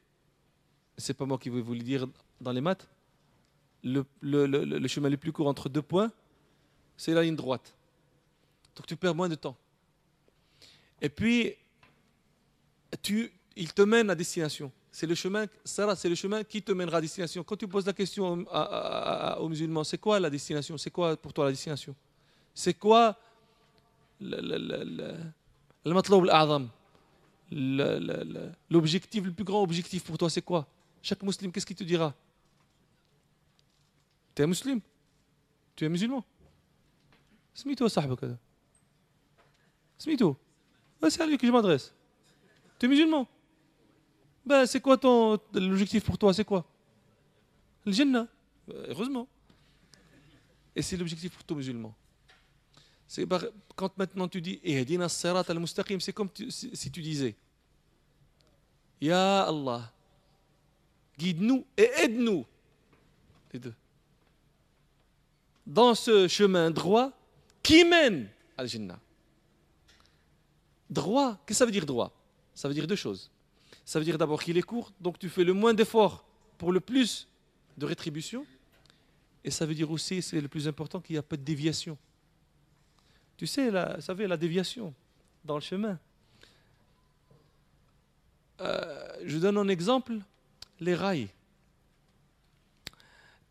[0.97, 2.07] c'est pas moi qui vais vous le dire
[2.41, 2.87] dans les maths,
[3.83, 6.11] le, le chemin le plus court entre deux points,
[6.97, 7.73] c'est la ligne droite.
[8.75, 9.55] Donc tu perds moins de temps.
[11.01, 11.53] Et puis,
[13.01, 14.71] tu, il te mène à destination.
[14.91, 17.43] C'est le chemin, Sarah, c'est le chemin qui te mènera à destination.
[17.43, 18.45] Quand tu poses la question
[19.39, 20.77] aux, musulmans, c'est quoi la destination?
[20.77, 21.95] C'est quoi pour toi la destination?
[22.53, 23.17] C'est quoi
[28.69, 30.67] l'objectif, le plus grand objectif pour toi, c'est quoi?
[31.01, 32.13] Chaque musulman, qu'est-ce qu'il te dira?
[34.35, 34.81] Tu es musulman?
[35.75, 36.25] Tu es musulman?
[40.99, 41.93] Toi, C'est à lui que je m'adresse.
[42.79, 43.27] Tu es musulman?
[44.45, 46.65] Ben, c'est quoi ton l'objectif pour toi C'est quoi?
[47.85, 48.27] Le Jannah.
[48.67, 49.27] Ben, heureusement.
[50.75, 51.93] Et c'est l'objectif pour tout musulman.
[53.07, 53.27] C'est
[53.75, 57.35] quand maintenant tu dis Ehdina sirat al-mustaqim, c'est comme si tu disais
[59.01, 59.91] Ya Allah,
[61.17, 62.45] guide-nous et aide-nous.
[63.51, 63.73] Les deux.
[65.65, 67.11] Dans ce chemin droit
[67.63, 68.99] qui mène à Jannah.
[70.89, 72.11] Droit, qu'est-ce que ça veut dire droit?
[72.53, 73.29] Ça veut dire deux choses.
[73.89, 76.23] Ça veut dire d'abord qu'il est court, donc tu fais le moins d'efforts
[76.59, 77.27] pour le plus
[77.75, 78.45] de rétribution.
[79.43, 81.97] Et ça veut dire aussi, c'est le plus important, qu'il n'y a pas de déviation.
[83.35, 84.93] Tu sais, la, vous savez, la déviation
[85.43, 85.97] dans le chemin.
[88.61, 90.19] Euh, je donne un exemple,
[90.79, 91.29] les rails.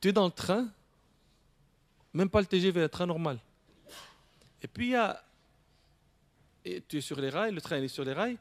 [0.00, 0.68] Tu es dans le train,
[2.14, 3.40] même pas le TGV, le train normal.
[4.62, 5.20] Et puis il y a,
[6.64, 8.38] et tu es sur les rails, le train est sur les rails,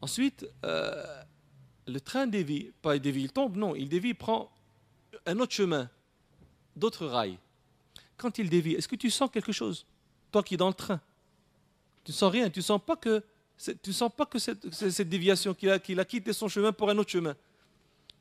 [0.00, 1.22] Ensuite, euh,
[1.86, 4.50] le train dévie, pas il dévie, il tombe, non, il dévie, il prend
[5.24, 5.88] un autre chemin,
[6.74, 7.38] d'autres rails.
[8.16, 9.86] Quand il dévie, est-ce que tu sens quelque chose
[10.32, 11.00] Toi qui es dans le train,
[12.04, 13.22] tu sens rien, tu ne sens pas que,
[13.82, 16.98] tu sens pas que cette, déviation, qu'il a, qu'il a quitté son chemin pour un
[16.98, 17.36] autre chemin.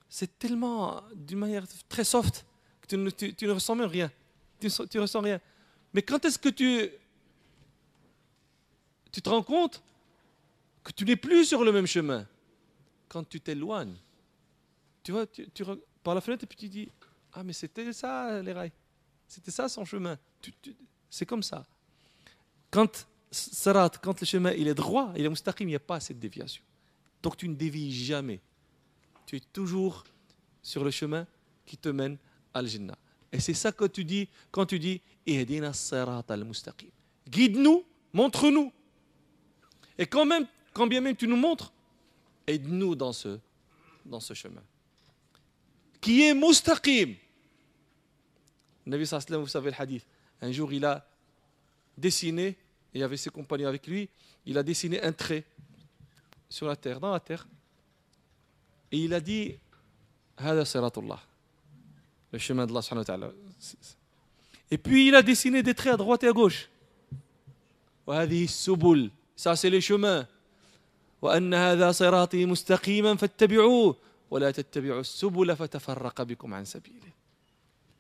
[0.10, 2.46] C'est tellement, d'une manière très soft,
[2.82, 4.12] que tu ne, ressens même rien.
[4.60, 5.40] Tu ressens rien.
[5.94, 6.90] Mais quand est-ce que tu,
[9.12, 9.82] tu te rends compte
[10.84, 12.28] que tu n'es plus sur le même chemin?
[13.08, 13.96] Quand tu t'éloignes,
[15.04, 15.46] tu vois, tu,
[16.04, 16.90] par la fenêtre et puis tu dis
[17.34, 18.72] Ah, mais c'était ça les rails.
[19.28, 20.18] C'était ça son chemin.
[21.10, 21.66] c'est comme ça.
[22.72, 26.00] Quand Sarat, quand le chemin il est droit, il est mustaqim, il n'y a pas
[26.00, 26.64] cette déviation.
[27.22, 28.40] Donc tu ne dévies jamais.
[29.26, 30.04] Tu es toujours
[30.62, 31.26] sur le chemin
[31.66, 32.18] qui te mène
[32.54, 32.98] à al-Jannah.
[33.32, 35.02] Et c'est ça que tu dis quand tu dis.
[37.28, 38.72] Guide-nous, montre-nous.
[39.98, 41.74] Et quand, même, quand bien même tu nous montres,
[42.48, 43.40] aide-nous dans ce,
[44.06, 44.64] dans ce chemin.
[46.02, 47.16] Qui est mustaqim?
[48.86, 50.06] Nabi vous savez le hadith.
[50.42, 51.06] Un jour, il a
[51.98, 52.58] dessiné, et
[52.94, 54.10] il avait ses compagnons avec lui,
[54.46, 55.44] il a dessiné un trait
[56.50, 57.48] sur la terre, dans la terre.
[58.92, 59.58] Et il a dit
[60.38, 61.22] Hada siratullah
[62.36, 63.32] le chemin de Allah.
[64.70, 66.70] Et puis il a dessiné des traits à droite et à gauche.
[69.36, 70.28] Ça, c'est les chemins.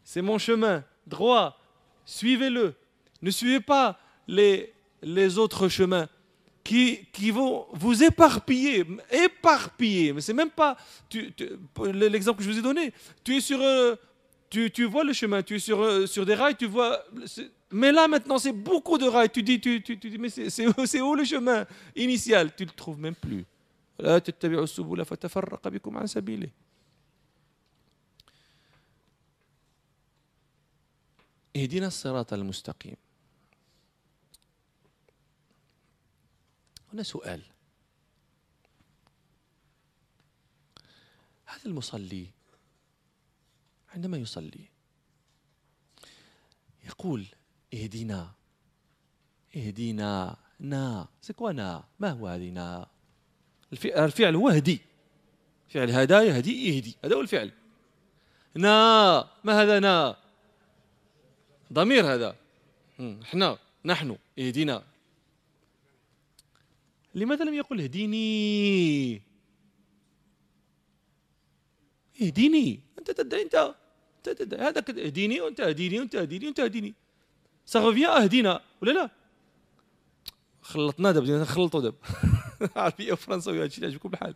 [0.03, 1.59] C'est mon chemin, droit.
[2.05, 2.75] Suivez-le.
[3.21, 6.07] Ne suivez pas les, les autres chemins
[6.63, 8.85] qui, qui vont vous éparpiller.
[9.11, 10.13] Éparpiller.
[10.13, 10.77] Mais c'est même pas.
[11.93, 12.91] L'exemple que je vous ai donné.
[13.23, 13.61] Tu es sur.
[13.61, 13.95] Euh,
[14.49, 17.03] tu, tu, vois le chemin, tu es sur, euh, sur des rails, tu vois.
[17.72, 19.30] Mais là, maintenant, c'est beaucoup de rails.
[19.30, 21.64] Tu dis, tu, tu, tu dis mais c'est où le chemin
[21.94, 23.44] initial Tu ne le trouves même plus.
[24.00, 26.50] لا تتبعوا السبل فتفرق بكم عن سبيله
[31.56, 32.96] اهدنا الصراط المستقيم
[36.92, 37.42] هنا سؤال
[41.46, 42.26] هذا المصلي
[43.94, 44.68] عندما يصلي
[46.84, 47.26] يقول
[47.75, 48.31] اهدنا
[49.55, 52.87] اهدنا نا سكونا ما هو هذه نا
[53.73, 54.79] الفعل هو هدي.
[55.69, 57.51] فعل هدايا يهدي يهدي هذا هو الفعل.
[58.55, 60.17] نا ما هذا نا؟
[61.73, 62.35] ضمير هذا.
[62.99, 64.83] إحنا نحن اهدنا
[67.15, 69.21] لماذا لم يقل اهديني؟
[72.21, 72.79] اهديني.
[72.99, 73.75] انت تدعي انت
[74.53, 76.93] هذاك اهديني وانت اهديني وانت اهديني وانت اهديني.
[77.65, 79.09] سا اهدينا ولا لا؟
[80.61, 81.97] خلطنا دابا بدينا نخلطوا دابا.
[82.75, 84.35] عربية وفرنساويه هادشي اللي يعجبكم الحال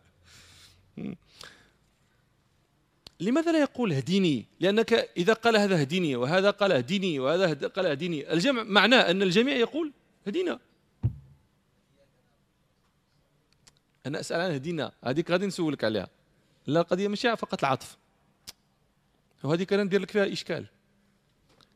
[3.20, 8.34] لماذا لا يقول اهديني لأنك إذا قال هذا اهديني وهذا قال اهديني وهذا قال اهديني
[8.34, 9.92] الجمع معناه أن الجميع يقول
[10.28, 10.60] اهدينا
[14.06, 16.08] أنا أسأل عن اهدينا هذيك غادي نسولك عليها.
[16.68, 17.98] لا القضية ماشي فقط العطف.
[19.44, 20.66] وهذه كان ندير لك فيها إشكال.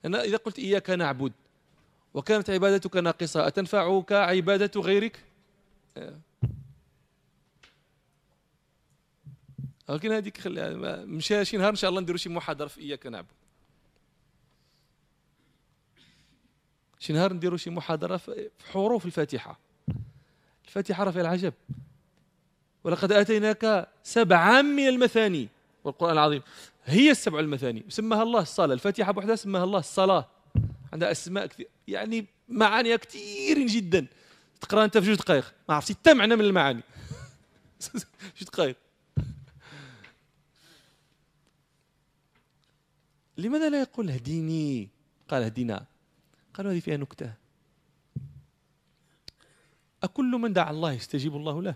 [0.06, 1.34] أنا إذا قلت إياك نعبد
[2.14, 3.48] وكانت عبادتك ناقصة.
[3.48, 5.24] أتنفعك عبادة غيرك؟
[9.90, 13.28] ولكن هذيك خليها مشى شي نهار إن شاء الله نديروا شي محاضرة في إياك نعبد.
[17.00, 19.60] شي نهار نديروا شي محاضرة في حروف الفاتحة.
[20.66, 21.54] الفاتحة راه فيها العجب.
[22.84, 25.48] ولقد آتيناك سبعا من المثاني.
[25.84, 26.42] والقرآن العظيم.
[26.86, 27.84] هي السبع المثاني.
[27.90, 28.74] سماها الله الصلاة.
[28.74, 30.28] الفاتحة بوحدها سماها الله الصلاة.
[30.94, 31.68] عندها أسماء كثير.
[31.88, 34.08] يعني معانيها كثير جدا.
[34.62, 35.54] تقرأ أنت في جوج دقائق.
[35.70, 36.82] ما عرفتي حتى معنى من المعاني.
[38.38, 38.78] جوج دقائق.
[43.38, 44.90] لماذا لا يقول اهديني
[45.28, 45.86] قال اهدنا
[46.54, 47.34] قالوا هذه فيها نكتة.
[50.04, 51.76] أكل من دعا الله يستجيب الله له.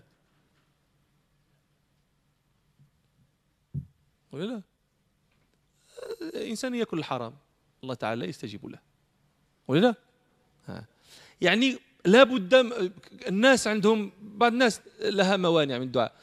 [4.32, 4.62] ولا لا؟
[6.48, 7.34] إنسان يأكل الحرام.
[7.84, 8.97] الله تعالى يستجيب له.
[9.68, 10.84] ولا لا؟
[11.42, 12.54] يعني لابد
[13.28, 16.14] الناس عندهم بعض الناس لها موانع من الدعاء.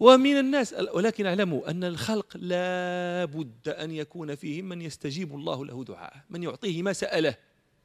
[0.00, 5.84] ومن الناس ولكن اعلموا أن الخلق لا بد أن يكون فيهم من يستجيب الله له
[5.84, 7.34] دعاءه من يعطيه ما سأله.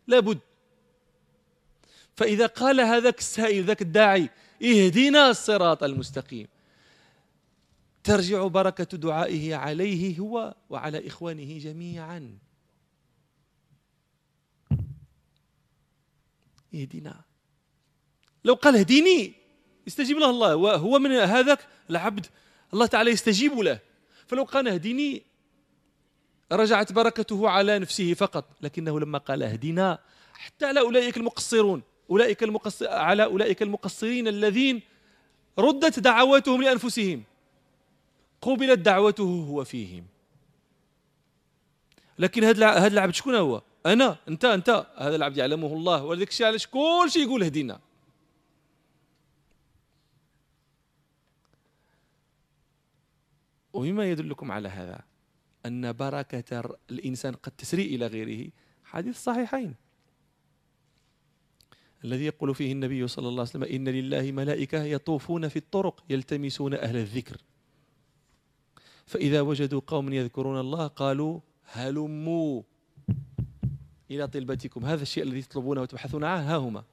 [0.07, 0.39] لا بد.
[2.15, 4.29] فإذا قال هذاك السائل ذاك الداعي
[4.63, 6.47] اهدنا الصراط المستقيم.
[8.03, 12.37] ترجع بركة دعائه عليه هو وعلى إخوانه جميعا.
[16.77, 17.21] اهدنا
[18.45, 19.33] لو قال اهديني
[19.87, 20.55] يستجيب له الله.
[20.55, 22.25] وهو من هذاك العبد
[22.73, 23.79] الله تعالى يستجيب له.
[24.27, 25.23] فلو قال اهديني
[26.51, 28.45] رجعت بركته على نفسه فقط.
[28.61, 29.99] لكنه لما قال اهدنا
[30.33, 34.81] حتى على أولئك المقصرون أولئك المقصر على أولئك المقصرين الذين
[35.59, 37.23] ردت دعواتهم لأنفسهم.
[38.41, 40.05] قبلت دعوته هو فيهم.
[42.19, 44.87] لكن هذا العبد شكون هو؟ أنا أنت أنت.
[44.97, 46.03] هذا العبد يعلمه الله.
[46.03, 47.79] ولذلك الشيء علاش كل شيء يقول اهدينا
[53.73, 54.99] ومما يدلكم على هذا
[55.65, 58.51] أن بركة الإنسان قد تسري إلى غيره
[58.83, 59.75] حديث الصحيحين
[62.03, 66.73] الذي يقول فيه النبي صلى الله عليه وسلم إن لله ملائكة يطوفون في الطرق يلتمسون
[66.73, 67.37] أهل الذكر.
[69.05, 72.61] فإذا وجدوا قوم يذكرون الله قالوا هلموا.
[74.11, 74.85] إلى طلبتكم.
[74.85, 76.53] هذا الشيء الذي تطلبونه وتبحثون عنه.
[76.53, 76.83] ها هما.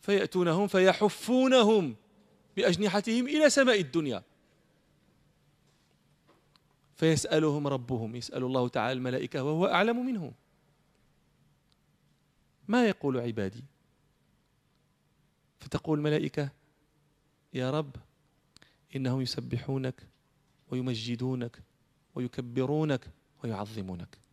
[0.00, 1.96] فيأتونهم فيحفونهم
[2.56, 4.22] بأجنحتهم إلى سماء الدنيا.
[6.96, 8.16] فيسألهم ربهم.
[8.16, 10.32] يسأل الله تعالى الملائكة وهو أعلم منهم.
[12.68, 13.64] ما يقول عبادي؟
[15.60, 16.48] فتقول الملائكة
[17.52, 17.96] يا رب
[18.96, 20.06] إنهم يسبحونك
[20.70, 21.62] ويمجدونك
[22.14, 23.10] ويكبرونك
[23.44, 24.23] ويعظمونك.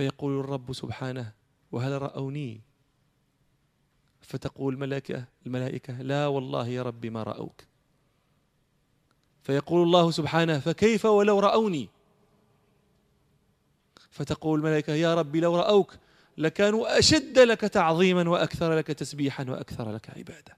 [0.00, 1.32] فيقول الرب سبحانه
[1.72, 2.60] وهل رأوني؟
[4.20, 7.64] فتقول الملائكة الملائكة لا والله يا رب ما رأوك.
[9.42, 11.88] فيقول الله سبحانه فكيف ولو رأوني؟
[14.10, 15.96] فتقول الملائكة يا رب لو رأوك
[16.38, 20.56] لكانوا أشد لك تعظيما وأكثر لك تسبيحا وأكثر لك عبادة.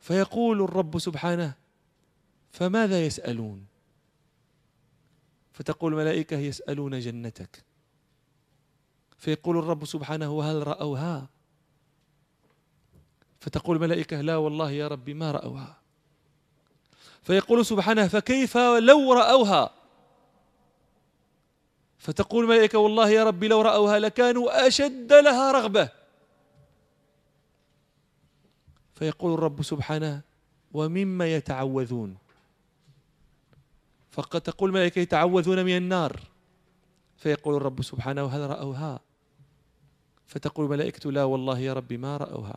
[0.00, 1.54] فيقول الرب سبحانه
[2.52, 3.71] فماذا يسألون؟
[5.52, 7.64] فتقول الملائكة يسألون جنتك.
[9.18, 11.28] فيقول الرب سبحانه وهل رأوها؟
[13.40, 15.78] فتقول الملائكة لا والله يا رب ما رأوها.
[17.22, 19.74] فيقول سبحانه فكيف لو رأوها؟
[21.98, 25.88] فتقول الملائكة والله يا رب لو رأوها لكانوا أشد لها رغبة.
[28.94, 30.20] فيقول الرب سبحانه
[30.72, 32.16] ومما يتعوذون.
[34.12, 36.20] فقد تقول الملائكة يتعوذون من النار.
[37.16, 39.00] فيقول الرب سبحانه هل رأوها؟
[40.26, 42.56] فتقول الملائكة لا والله يا رب ما رأوها.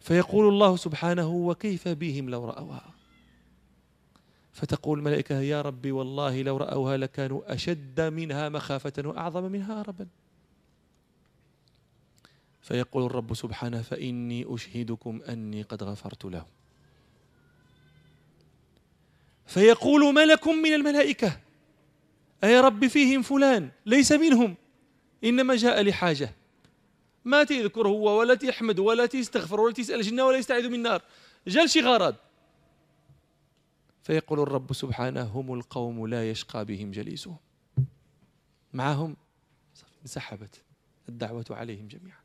[0.00, 2.94] فيقول الله سبحانه وكيف بهم لو رأوها؟
[4.52, 10.06] فتقول الملائكة يا ربي والله لو رأوها لكانوا أشد منها مخافة وأعظم منها هربا
[12.60, 16.55] فيقول الرب سبحانه فإني أشهدكم أني قد غفرت لهم.
[19.56, 21.40] فيقول ملك من الملائكة؟
[22.44, 24.54] أي رب فيهم فلان؟ ليس منهم.
[25.24, 26.34] إنما جاء لحاجة.
[27.24, 31.02] ما تذكر هو ولا تحمد ولا تستغفر ولا تسأل جنة ولا يستعيذ من النار.
[31.46, 32.14] جاء لشي غرض.
[34.02, 37.36] فيقول الرب سبحانه هم القوم لا يشقى بهم جليسهم.
[38.72, 39.16] معهم؟
[40.02, 40.62] انسحبت.
[41.08, 42.20] الدعوة عليهم جميعا.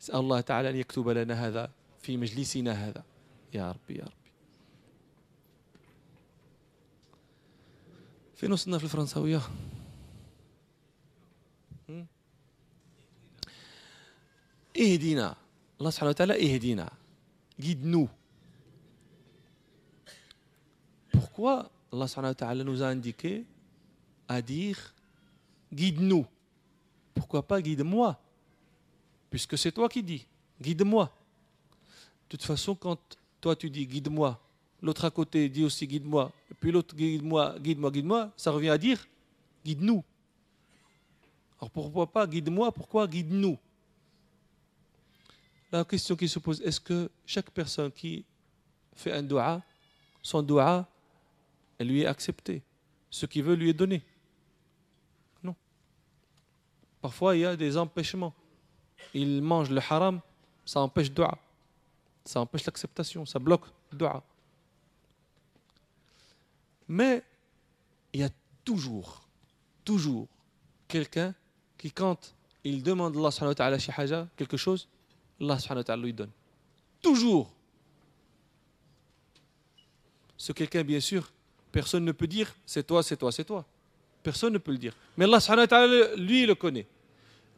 [0.00, 1.70] نسأل الله تعالى أن يكتب لنا هذا
[2.02, 3.04] في مجلسنا هذا.
[3.54, 4.25] يا ربي يا ربي
[8.35, 9.41] فين وصلنا في الفرنساوية
[14.77, 15.35] اهدنا
[15.79, 16.89] الله سبحانه وتعالى اهدنا
[17.61, 18.09] guide nous
[21.11, 23.45] pourquoi Allah subhanahu wa ta'ala nous a indiqué
[24.27, 24.93] à dire
[25.73, 26.25] guide-nous
[27.13, 28.19] Pourquoi pas guide-moi
[29.29, 30.25] Puisque c'est toi qui dis
[30.61, 31.05] guide-moi.
[31.05, 32.99] De toute façon, quand
[33.41, 34.39] toi tu dis guide-moi,
[34.86, 38.78] l'autre à côté dit aussi guide-moi, et puis l'autre guide-moi, guide-moi, guide-moi, ça revient à
[38.78, 39.04] dire
[39.64, 40.02] guide-nous.
[41.58, 43.58] Alors pourquoi pas guide-moi Pourquoi guide-nous?
[45.72, 48.24] La question qui se pose, est-ce que chaque personne qui
[48.94, 49.60] fait un dua,
[50.22, 50.88] son dua
[51.78, 52.62] elle lui est acceptée?
[53.10, 54.02] Ce qu'il veut lui est donné?
[55.42, 55.56] Non.
[57.00, 58.34] Parfois, il y a des empêchements.
[59.12, 60.20] Il mange le haram,
[60.64, 61.36] ça empêche dua.
[62.24, 64.22] Ça empêche l'acceptation, ça bloque dua.
[66.88, 67.22] Mais
[68.12, 68.30] il y a
[68.64, 69.26] toujours,
[69.84, 70.28] toujours
[70.88, 71.34] quelqu'un
[71.76, 72.34] qui, quand
[72.64, 74.88] il demande Allah subhanahu quelque chose,
[75.40, 76.30] Allah lui donne.
[77.02, 77.52] Toujours.
[80.36, 81.30] Ce quelqu'un, bien sûr,
[81.76, 83.62] Personne ne peut dire c'est toi, c'est toi, c'est toi.
[84.22, 84.94] Personne ne peut le dire.
[85.14, 86.86] Mais Allah lui, le connaît.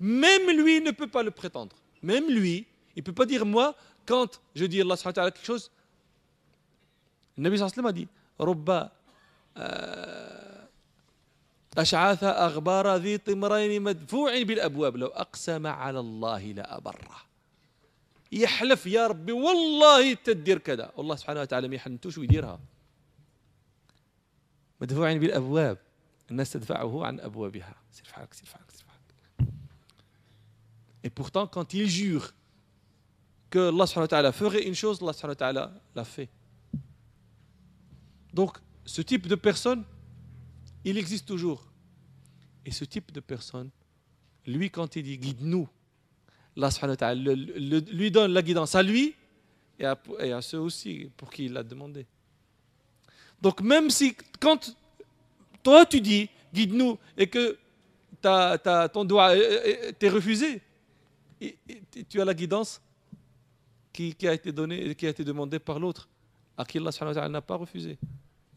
[0.01, 1.77] Même lui ne peut pas le prétendre.
[2.03, 2.67] Même lui,
[2.97, 5.71] il ne peut pas dire moi, quand je dis Allah quelque chose,
[7.37, 8.09] le Nabi sallallahu a dit
[11.79, 14.97] أشعاث أغبار ذي طمرين مدفوع بالأبواب.
[14.97, 17.17] لو أقسم على الله لأبره.
[18.33, 20.93] يحلف يا ربي والله تدير كذا.
[20.97, 22.61] والله سبحانه وتعالى ما يحنتوش ويديرها.
[24.81, 25.79] مدفوع بالأبواب.
[26.31, 27.75] الناس تدفعه عن أبوابها.
[27.93, 28.99] سير فحالك سير فحالك سير فحالك
[31.05, 32.35] Et pourtant, quand il jure
[33.51, 36.29] que Allah subhanahu wa ta'ala ferait une chose, Allah subhanahu wa ta'ala l'a fait.
[38.35, 38.59] Donc,
[38.89, 39.85] ce type de personne,
[40.83, 41.63] il existe toujours.
[42.65, 43.69] Et ce type de personne,
[44.47, 45.69] lui, quand il dit guide-nous,
[46.57, 49.15] Allah lui donne la guidance à lui
[49.79, 52.07] et à, et ceux aussi pour qui il l'a demandé.
[53.43, 54.75] Donc même si, quand
[55.63, 57.59] toi tu dis guide-nous et que
[58.23, 59.35] ton doigt
[59.99, 60.63] t'est refusé,
[61.43, 61.59] et,
[62.09, 62.81] tu as la guidance
[63.93, 66.09] qui, a été donnée, qui a été demandée par l'autre,
[66.57, 67.99] à qui Allah n'a pas refusé.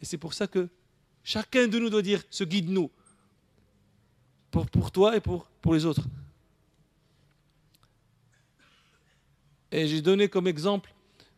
[0.01, 0.67] Et c'est pour ça que
[1.23, 2.89] chacun de nous doit dire ce guide-nous
[4.49, 6.03] pour, pour toi et pour, pour les autres.
[9.71, 10.93] Et j'ai donné comme exemple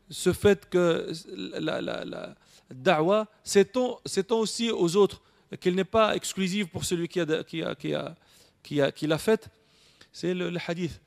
[0.09, 1.11] ce fait que
[1.59, 2.35] la, la, la
[2.71, 3.99] da'wah s'étend
[4.31, 5.21] aussi aux autres,
[5.59, 8.15] qu'elle n'est pas exclusive pour celui qui l'a qui a, qui a,
[8.63, 9.49] qui a, qui faite.
[10.11, 10.99] C'est le, hadith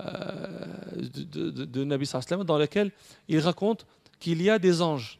[0.00, 0.56] euh,
[0.96, 2.92] de, de, de, Nabi Sallam dans lequel
[3.28, 3.86] il raconte
[4.20, 5.18] qu'il y a des anges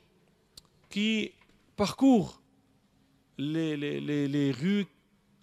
[0.91, 1.33] qui
[1.78, 2.42] parcourent
[3.38, 4.88] les, les, les, les rues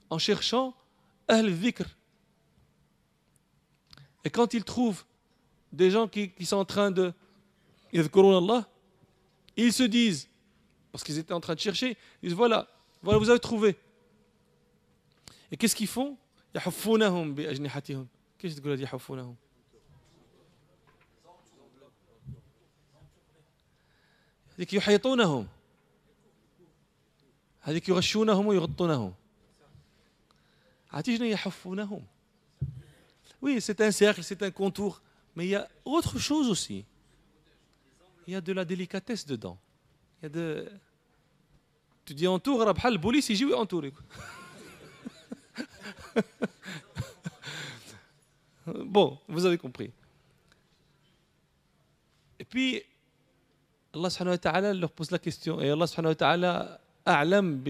[0.09, 0.75] en cherchant
[1.29, 1.85] al-dhikr.
[4.25, 5.05] Et quand ils trouvent
[5.73, 7.13] des gens qui, qui sont en train de
[7.93, 8.69] Allah,
[9.57, 10.29] ils se disent,
[10.93, 12.69] parce qu'ils étaient en train de chercher, ils disent voilà,
[13.03, 13.77] voilà, vous avez trouvé.
[15.51, 16.17] Et qu'est-ce qu'ils font
[16.55, 18.09] يحفونهم بأجنحتهم
[18.39, 19.37] كيف تقول يحفونهم
[24.59, 25.49] هذيك يحيطونهم
[27.65, 29.15] هذيك يغشونهم ويغطونهم
[30.93, 32.07] عرفتي شنو يحفونهم
[33.43, 35.01] Oui, c'est un cercle, c'est un contour.
[35.35, 36.85] Mais il y a autre chose aussi.
[38.27, 39.59] Il y a de la délicatesse dedans.
[40.21, 40.71] Il y a de.
[42.05, 43.93] Tu dis entour, le police, il joue entouré.
[48.67, 49.91] bon, vous avez compris.
[52.39, 52.83] Et puis,
[53.95, 55.61] Allah subhanahu wa ta'ala leur pose la question.
[55.61, 57.63] Et Allah subhanahu wa ta'ala, a'lam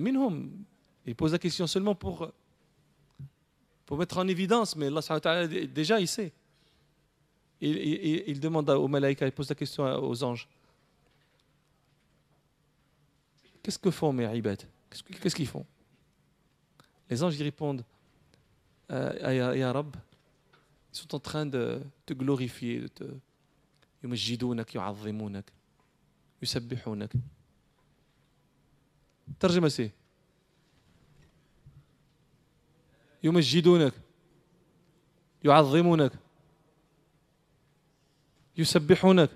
[0.00, 0.50] minhum.
[1.06, 2.30] Il pose la question seulement pour,
[3.86, 6.32] pour mettre en évidence, mais Allah subhanahu wa ta'ala, déjà, il sait.
[7.60, 10.48] Il, il, il demande aux malaïkas, il pose la question aux anges.
[13.62, 15.66] Qu'est-ce que font mes ibad Qu'est-ce qu'ils font
[17.08, 17.84] Les anges y répondent
[18.90, 19.94] euh, Ya Rab,
[20.92, 23.04] ils sont en train de te glorifier, de te
[24.04, 25.52] يمجدونك يعظمونك
[26.42, 27.12] يسبحونك
[29.40, 29.90] ترجمة سي
[33.22, 33.92] يمجدونك
[35.44, 36.12] يعظمونك
[38.56, 39.30] يسبحونك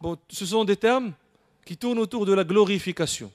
[0.00, 1.12] Bon, ce sont des termes
[1.64, 3.32] qui tournent autour de la glorification,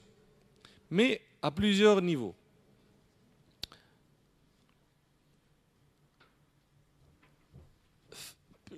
[0.90, 2.34] mais à plusieurs niveaux.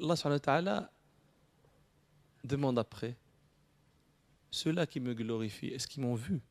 [0.00, 0.90] Allah
[2.44, 3.16] demande après
[4.51, 6.41] ceux-là qui me glorifient, est-ce qu'ils m'ont vu?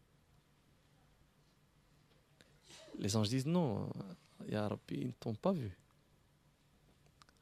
[2.98, 3.90] Les anges disent non,
[4.48, 5.70] Ya Rabbi, ils ne t'ont pas vu.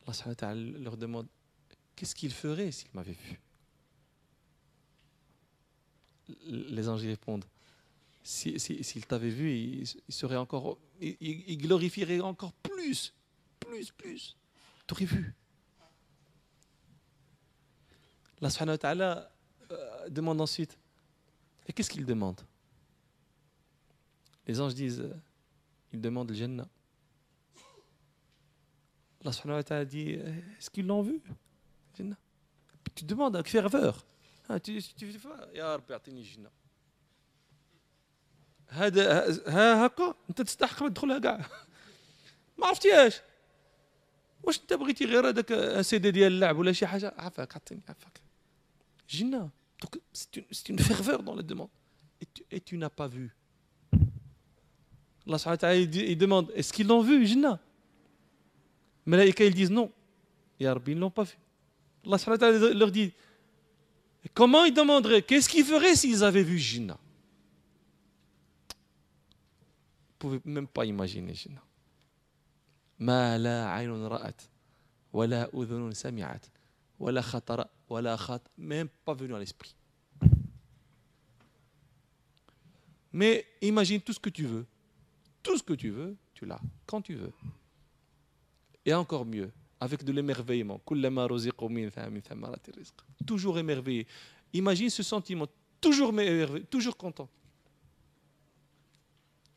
[0.06, 1.26] Allah leur demande
[1.94, 3.40] qu'est-ce qu'ils feraient s'ils m'avaient vu?
[6.46, 7.44] Les anges répondent
[8.22, 13.14] s'ils si, t'avaient vu, ils, seraient encore, ils, ils glorifieraient encore plus,
[13.58, 14.36] plus, plus.
[14.86, 15.34] T'aurais vu.
[18.42, 19.30] Allah
[19.71, 20.77] euh, demande ensuite,
[21.67, 22.41] et qu'est-ce qu'il demande
[24.45, 25.13] Les anges disent, euh,
[25.91, 26.67] ils demandent le Jannah.
[29.21, 31.21] Allah subhanahu wa ta'ala dit, euh, est-ce qu'ils l'ont vu
[31.97, 32.17] Jannah.
[32.83, 34.05] Puis tu demandes avec ferveur.
[34.49, 36.51] Ah, tu, tu fais pas, Ya Rabbi, atini Jannah.
[38.73, 41.45] هذا ها هكا انت تستحق تدخلها كاع
[42.57, 43.21] ما عرفتيهاش
[44.43, 48.23] واش انت بغيتي غير هذاك سي دي ديال اللعب ولا شي حاجه عافاك عطيني عافاك
[49.13, 49.51] Jina.
[49.81, 51.69] Donc c'est une, ferveur dans la demande.
[52.51, 53.35] Et tu, n'as pas vu.
[55.27, 57.59] Allah il demande est-ce qu'ils l'ont vu, Jina
[59.05, 59.91] Mais ils disent non.
[60.59, 61.37] Ya Rabbi, ils ne l'ont pas vu.
[62.05, 63.13] Allah leur dit
[64.33, 66.97] comment ils demanderaient Qu'est-ce qu'ils feraient s'ils avaient vu Jina
[70.19, 71.61] Vous ne pouvez même pas imaginer Jina.
[72.99, 74.41] ما لا عين رأت
[75.13, 76.45] ولا أذن سمعت
[76.98, 79.74] wala khatara, wala khat, même pas venu à l'esprit.
[83.12, 84.66] Mais imagine tout ce que tu veux.
[85.42, 87.32] Tout ce que tu veux, tu l'as, quand tu veux.
[88.84, 90.80] Et encore mieux, avec de l'émerveillement.
[93.26, 94.06] Toujours émerveillé.
[94.52, 95.46] Imagine ce sentiment,
[95.80, 97.28] toujours émerveillé, toujours content.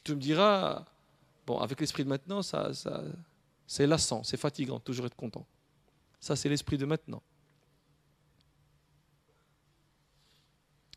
[0.04, 0.86] Tu me diras,
[1.46, 2.72] bon, avec l'esprit de maintenant, ça
[3.68, 5.46] c'est lassant, c'est fatigant, toujours être content.
[6.20, 7.24] Ça, c'est l'esprit de maintenant.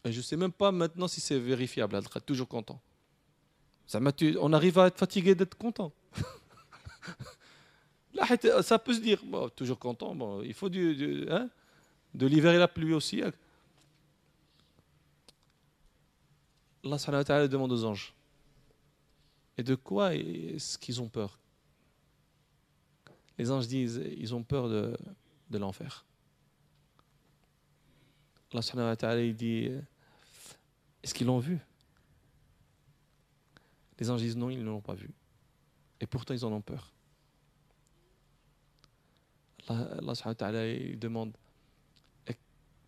[0.04, 2.80] Je ne sais même pas maintenant si c'est vérifiable, elle toujours content.
[4.40, 5.92] On arrive à être fatigué d'être content.
[8.62, 9.20] Ça peut se dire,
[9.56, 11.48] toujours content, il faut du, hein,
[12.14, 13.22] de l'hiver la pluie aussi.
[13.22, 13.32] Hein.
[16.84, 18.14] Allah demande aux anges
[19.56, 21.38] Et de quoi est-ce qu'ils ont peur?
[23.38, 24.96] Les anges disent Ils ont peur de,
[25.50, 26.04] l'enfer.
[28.52, 29.70] Allah dit
[31.04, 31.58] Est-ce qu'ils l'ont vu?
[33.98, 35.10] Les anges disent Non, ils ne l'ont pas vu.
[36.00, 36.94] Et pourtant, ils en ont peur.
[39.68, 40.14] Allah,
[40.96, 41.36] demande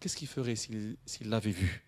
[0.00, 1.84] Qu'est-ce qu'il ferait s'il l'avait vu?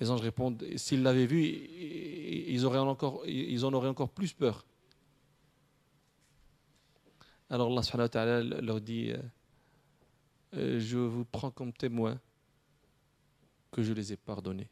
[0.00, 4.66] Les anges répondent S'ils l'avaient vu, ils en auraient encore plus peur.
[7.50, 9.12] Alors Allah leur dit
[10.54, 12.20] euh, Je vous prends comme témoin
[13.70, 14.68] que je les ai pardonnés.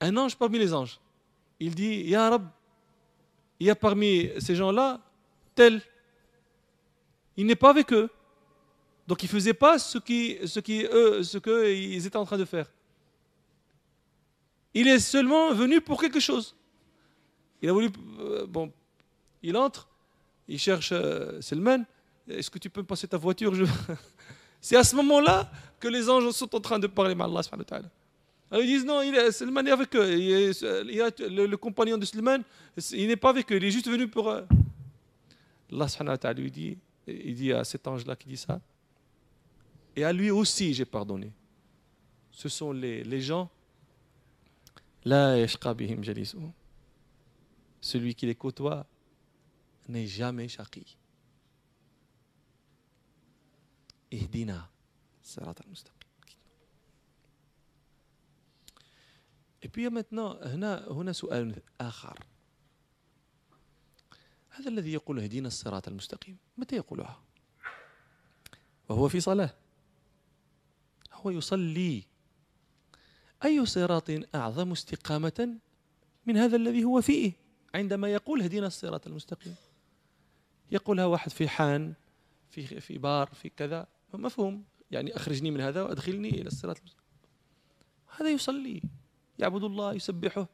[0.00, 1.00] Un ange parmi les anges,
[1.58, 2.48] il dit Ya Rab,
[3.58, 5.00] il y a parmi ces gens-là
[5.54, 5.82] tel
[7.38, 8.10] il n'est pas avec eux.
[9.06, 10.58] Donc il ne faisait pas ce qu'ils
[12.06, 12.70] étaient en train de faire.
[14.74, 16.54] Il est seulement venu pour quelque chose.
[17.62, 17.90] Il a voulu.
[18.18, 18.72] Euh, bon,
[19.42, 19.88] il entre,
[20.48, 21.84] il cherche euh, Selman.
[22.28, 23.52] Est-ce que tu peux me passer ta voiture?
[24.60, 25.50] C'est à ce moment-là
[25.80, 27.42] que les anges sont en train de parler avec Allah.
[28.50, 30.06] Alors ils disent non, il est, avec eux.
[30.06, 32.42] Le, compagnon de Selman,
[32.92, 34.28] il n'est pas avec eux, il est juste venu pour.
[34.30, 34.42] Euh...
[35.70, 38.60] Allah lui dit il dit à cet ange-là qui dit ça,
[39.96, 41.32] et à lui aussi j'ai pardonné.
[42.30, 43.50] Ce sont les, les gens,
[47.80, 48.86] celui qui les côtoie
[49.88, 50.48] n'est jamais
[54.12, 54.16] shaqi.
[54.16, 54.68] Ihdina,
[59.62, 62.24] Et puis هنا هنا سؤال آخر.
[64.50, 67.22] هذا الذي يقول اهدنا الصراط المستقيم متى يقولها؟
[68.88, 69.54] وهو في صلاة.
[71.12, 72.02] هو يصلي.
[73.44, 75.58] أي صراط أعظم استقامة
[76.26, 77.32] من هذا الذي هو فيه؟
[77.74, 79.54] عندما يقول اهدنا الصراط المستقيم.
[80.70, 81.94] يقولها واحد في حان
[82.50, 83.86] في في بار في كذا.
[84.12, 84.64] مفهوم.
[84.90, 86.80] يعني أخرجني من هذا وأدخلني إلى الصراط
[88.16, 88.82] هذا يصلي
[89.38, 90.48] يعبد الله يسبحه.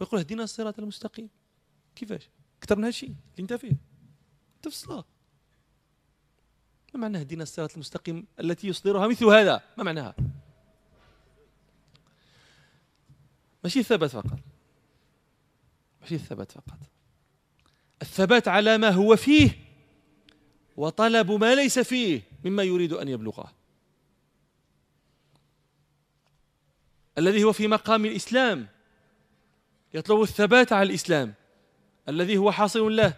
[0.00, 1.28] ويقول اهدنا الصراط المستقيم.
[1.96, 3.08] كيفاش؟ أكثر من هذا الشيء.
[3.08, 3.76] اللي انت فيه
[4.56, 5.04] انت في الصلاه
[6.94, 10.14] ما معنى اهدنا الصراط المستقيم التي يصدرها مثل هذا؟ ما معناها؟
[13.64, 14.38] ماشي الثبات فقط.
[16.00, 16.78] ماشي الثبات فقط.
[18.02, 19.65] الثبات على ما هو فيه
[20.76, 23.52] وطلب ما ليس فيه مما يريد أن يبلغه.
[27.18, 28.66] الذي هو في مقام الإسلام
[29.94, 31.34] يطلب الثبات على الإسلام.
[32.08, 33.14] الذي هو حاصل له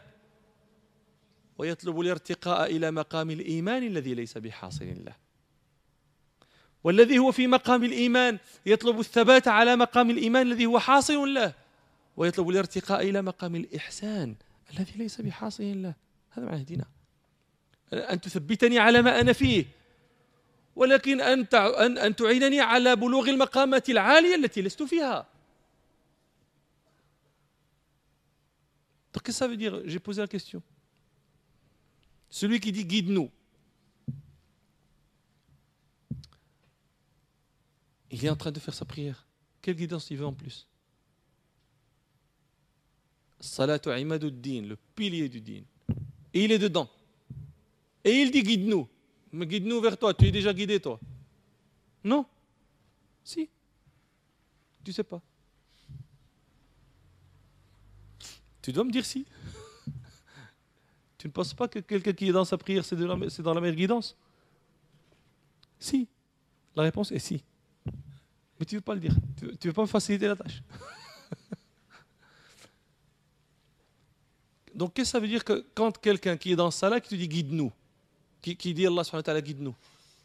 [1.59, 5.17] ويطلب الارتقاء إلى مقام الإيمان الذي ليس بحاصل له.
[6.85, 11.55] والذي هو في مقام الإيمان يطلب الثبات على مقام الإيمان الذي هو حاصل له
[12.17, 14.35] ويطلب الارتقاء إلى مقام الإحسان
[14.71, 15.95] الذي ليس بحاصل له.
[16.31, 16.85] هذا معنى دينا
[17.94, 19.66] أن تثبتني على ما أنا فيه
[20.76, 21.48] ولكن أن
[21.98, 25.34] أن تعينني على بلوغ المقامات العالية التي لست فيها
[29.24, 30.62] qu'est-ce que ça veut dire J'ai posé la question.
[32.30, 33.30] Celui qui dit guide-nous,
[38.12, 39.26] il est en train de faire sa prière.
[39.62, 40.68] Quelle guidance il veut en plus
[43.40, 45.64] Salatu imaduddin, le pilier du din.
[46.34, 46.90] Et il est dedans.
[48.05, 48.89] Et il dit guide-nous.
[49.33, 50.15] Mais guide-nous vers toi.
[50.15, 50.99] Tu es déjà guidé, toi.
[52.05, 52.27] Non
[53.25, 53.49] Si.
[54.85, 55.21] Tu sais pas.
[58.63, 59.27] Tu dois me dire si.
[61.19, 63.77] tu ne penses pas que quelqu'un qui est dans sa prière, c'est dans la meilleure
[63.77, 64.17] guidance?
[65.79, 66.09] Si.
[66.75, 67.43] La réponse est si.
[68.59, 69.15] Mais tu ne veux pas le dire.
[69.37, 70.63] Tu ne veux pas me faciliter la tâche.
[74.75, 77.11] Donc, qu'est-ce que ça veut dire que quand quelqu'un qui est dans ce salat qui
[77.11, 77.73] te dit guide-nous,
[78.41, 79.75] qui, dit Allah subhanahu wa ta'ala guide-nous,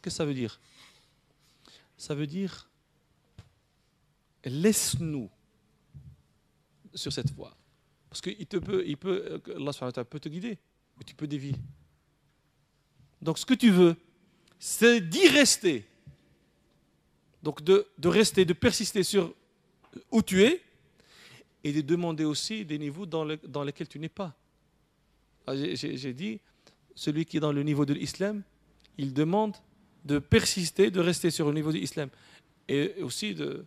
[0.02, 0.60] que ça veut dire?
[1.96, 2.68] Ça veut dire
[4.44, 5.30] laisse-nous
[6.94, 7.56] sur cette voie.
[8.08, 10.58] Parce qu'il te peut, il peut, Allah peut te guider,
[10.96, 11.54] mais tu peux dévier.
[13.20, 13.96] Donc ce que tu veux,
[14.58, 15.86] c'est d'y rester.
[17.42, 19.34] Donc de, rester, de persister sur
[20.10, 20.62] où tu es,
[21.62, 23.24] et de demander aussi des niveaux dans
[23.64, 24.36] lesquels tu n'es pas.
[25.46, 26.40] Ah, j'ai dit,
[26.94, 28.42] celui qui est dans le niveau de l'islam,
[28.98, 29.54] il demande
[30.04, 32.08] de persister, de rester sur le niveau de l'islam,
[32.68, 33.64] et aussi de,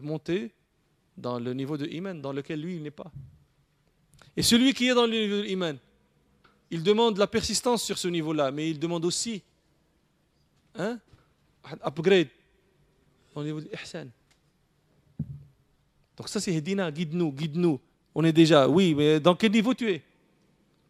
[0.00, 0.52] monter
[1.16, 3.10] dans le niveau de iman dans lequel lui il n'est pas.
[4.36, 5.76] Et celui qui est dans le niveau de iman,
[6.70, 9.42] il demande la persistance sur ce niveau-là, mais il demande aussi
[10.76, 10.98] hein,
[11.84, 12.28] upgrade
[13.34, 14.08] au niveau de l'ihsan.
[16.16, 17.80] Donc ça c'est Hedina, guide-nous, guide-nous.
[18.14, 20.02] On est déjà, oui, mais dans quel niveau tu es?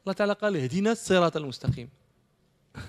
[0.00, 1.88] الله تعالى قال اهدنا الصراط المستقيم.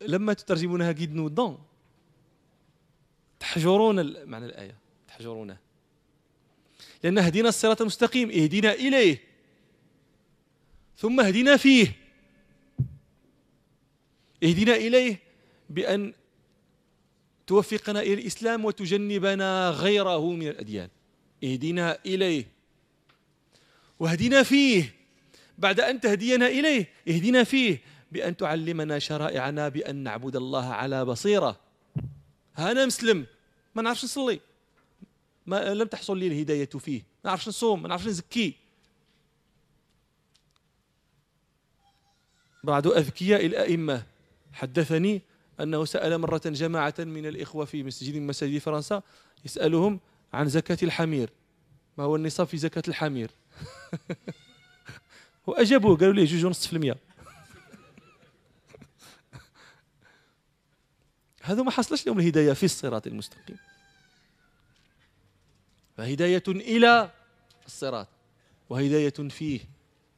[0.00, 1.58] لما تترجمونها قيدنو ضون
[3.40, 4.76] تحجرون معنى الآية.
[5.08, 5.56] تحجرونه.
[7.04, 8.30] لأن هدينا الصراط المستقيم.
[8.30, 9.20] اهدنا إليه.
[10.96, 11.96] ثم اهدنا فيه.
[14.42, 15.18] اهدنا إليه
[15.70, 16.14] بأن
[17.46, 20.88] توفقنا إلى الإسلام وتجنبنا غيره من الأديان.
[21.44, 22.51] اهدنا إليه.
[24.02, 24.94] واهدنا فيه.
[25.58, 27.80] بعد أن تهدينا إليه اهدنا فيه.
[28.12, 31.60] بأن تعلمنا شرائعنا بأن نعبد الله على بصيرة.
[32.58, 33.26] أنا مسلم.
[33.74, 34.40] ما نعرفش نصلي.
[35.46, 36.98] ما لم تحصل لي الهداية فيه.
[37.00, 38.54] ما نعرفش نصوم ما نعرفش نزكي.
[42.64, 44.02] بعض أذكياء الأئمة
[44.52, 45.22] حدثني
[45.60, 49.02] أنه سأل مرة جماعة من الإخوة في مسجد من مساجد فرنسا
[49.44, 50.00] يسألهم
[50.32, 51.30] عن زكاة الحمير.
[51.98, 53.30] ما هو النصاب في زكاة الحمير؟
[55.46, 56.96] وأجابوه قالوا لي جوج ونص في المية.
[61.42, 63.56] هذا ما حصلش لهم الهداية في الصراط المستقيم.
[65.96, 67.10] فهداية إلى
[67.66, 68.08] الصراط
[68.70, 69.60] وهداية فيه.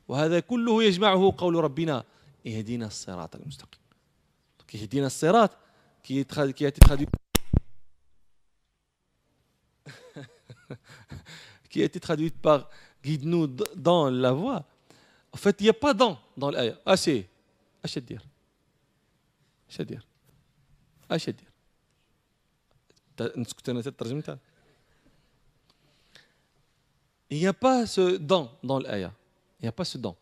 [0.09, 2.05] وهذا كله يجمعه قول ربنا
[2.47, 3.80] اهدنا الصراط المستقيم.
[4.74, 5.51] اهدنا الصراط
[6.05, 7.09] traduit
[11.70, 12.68] qui a été traduite par
[13.05, 13.46] guide-nous
[13.76, 14.64] dans la voie.
[15.32, 16.78] En fait, il n'y a pas dans dans l'aya.
[16.86, 17.28] Assez.
[17.82, 18.22] Achedir.
[19.68, 20.07] Achedir.
[21.09, 21.46] Achedir.
[27.30, 29.12] Il n'y a pas ce dans dans l'aya.
[29.61, 30.16] Il n'y a pas ce dans.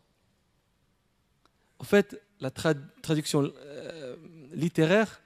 [1.79, 4.15] En fait, la traduction euh,
[4.53, 5.21] littéraire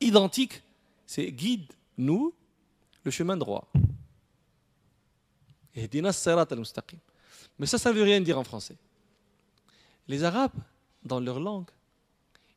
[0.00, 0.62] identique,
[1.06, 2.34] c'est guide-nous
[3.04, 3.68] le chemin droit.
[7.58, 8.76] Mais ça, ça ne veut rien dire en français.
[10.08, 10.52] Les Arabes,
[11.02, 11.68] dans leur langue,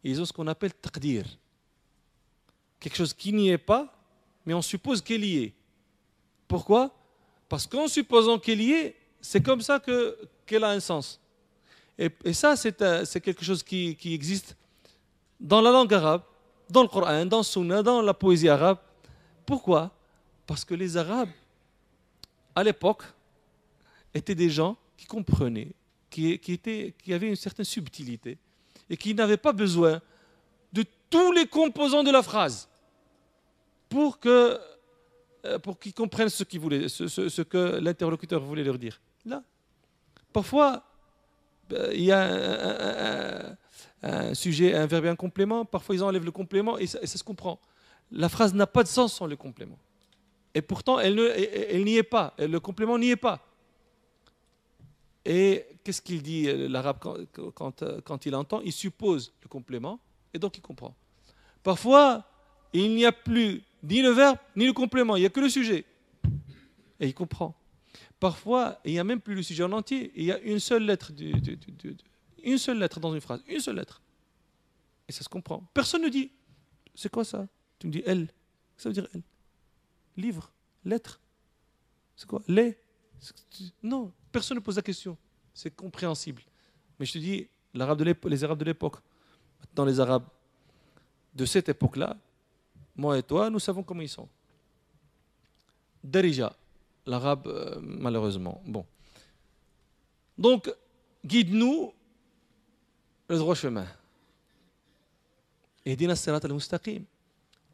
[0.04, 1.26] ils ont ce qu'on appelle taqdir.
[2.80, 3.94] Quelque chose qui n'y est pas,
[4.46, 5.54] mais on suppose qu'elle y est.
[6.48, 6.96] Pourquoi?
[7.50, 9.82] Parce qu'en supposant qu'elle y est, c'est comme ça
[10.46, 11.20] qu'elle a un sens.
[11.98, 14.56] Et, ça, euh, c'est quelque chose qui, existe
[15.40, 16.22] dans la langue arabe,
[16.70, 18.78] dans le Coran, dans le Sunna, dans la poésie arabe.
[19.46, 19.92] Pourquoi?
[20.48, 21.30] Parce que les Arabes,
[22.60, 23.04] à l'époque,
[24.14, 25.72] étaient des gens qui comprenaient,
[26.10, 26.40] qui,
[27.10, 28.38] avaient une certaine subtilité
[28.90, 30.02] et qui n'avaient pas besoin
[30.74, 32.68] de tous les composants de la phrase
[33.88, 34.58] pour euh,
[35.80, 39.00] qu'ils comprennent ce, voulait, ce, que l'interlocuteur voulait leur dire.
[39.26, 39.42] Là,
[40.34, 40.84] parfois,
[41.72, 43.56] euh, il y a
[44.04, 45.64] un, sujet, un verbe et un complément.
[45.64, 47.60] Parfois, ils enlèvent le complément et ça, se comprend.
[48.12, 49.78] La phrase n'a pas de sens sans le complément.
[50.54, 51.16] Et pourtant, elle,
[51.84, 52.34] n'y est pas.
[52.38, 53.46] Le complément n'y est pas.
[55.26, 58.62] Et qu'est-ce qu'il dit euh, l'arabe quand, quand, il entend?
[58.62, 60.00] Il suppose le complément
[60.34, 60.96] et donc il comprend.
[61.62, 62.26] Parfois,
[62.74, 65.50] il n'y a plus ni le verbe, ni le complément, il n'y a que le
[65.50, 65.86] sujet.
[67.00, 67.56] Et il comprend.
[68.20, 70.84] Parfois, il n'y a même plus le sujet en entier, il y a une seule
[70.84, 71.12] lettre,
[72.44, 74.02] une seule lettre dans une phrase, une seule lettre.
[75.08, 75.64] Et ça se comprend.
[75.74, 76.32] Personne ne dit,
[76.96, 77.48] c'est quoi ça?
[77.80, 78.28] Tu me dis elle.
[78.78, 79.22] Ça veut dire elle.
[80.20, 80.52] Livre,
[80.84, 81.20] lettre.
[82.16, 82.42] C'est quoi?
[82.48, 82.78] Les.
[83.82, 85.18] Non, personne ne pose la question.
[85.54, 86.42] C'est compréhensible.
[87.00, 88.98] Mais je te dis, de les Arabes de l'époque,
[89.74, 90.28] dans les Arabes
[91.34, 92.18] de cette époque-là,
[92.96, 94.28] moi et toi, nous savons comment ils sont.
[96.04, 96.54] Darija,
[97.06, 98.62] l'arabe, euh, malheureusement.
[98.66, 98.86] Bon.
[100.38, 100.74] Donc,
[101.26, 101.94] guide-nous
[103.30, 103.88] le droit chemin.
[105.86, 107.04] Et Dina al-Mustaqim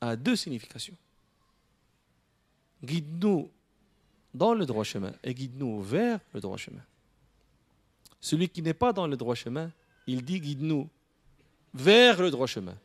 [0.01, 0.95] a deux significations.
[2.85, 3.49] Guide-nous
[4.33, 6.81] dans le droit chemin et guide-nous vers le droit chemin.
[8.21, 9.71] Celui qui n'est pas dans le droit chemin,
[10.07, 10.89] il dit guide-nous
[11.73, 12.75] vers le droit chemin.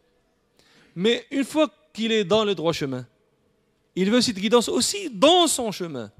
[0.94, 3.06] Mais une fois qu'il est dans le droit chemin.
[3.96, 6.10] Il veut cette guidance aussi dans son chemin.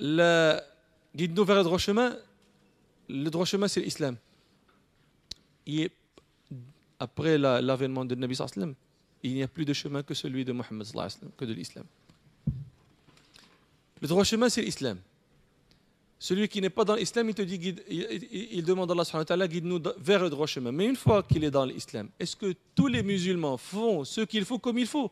[0.00, 2.16] guide-nous vers le droit chemin.
[3.08, 4.16] Le droit chemin, c'est l'islam.
[6.98, 8.74] Après l'avènement de Nabi sallam,
[9.24, 10.86] il n'y a plus de chemin que celui de Mohammed
[11.36, 11.86] que de l'islam.
[14.02, 14.98] Le droit chemin, c'est l'islam.
[16.18, 19.80] Celui qui n'est pas dans l'islam, il te dit, guide, il, demande à Allah guide-nous
[19.98, 20.72] vers le droit chemin.
[20.72, 24.44] Mais une fois qu'il est dans l'islam, est-ce que tous les musulmans font ce qu'il
[24.44, 25.10] faut comme il faut?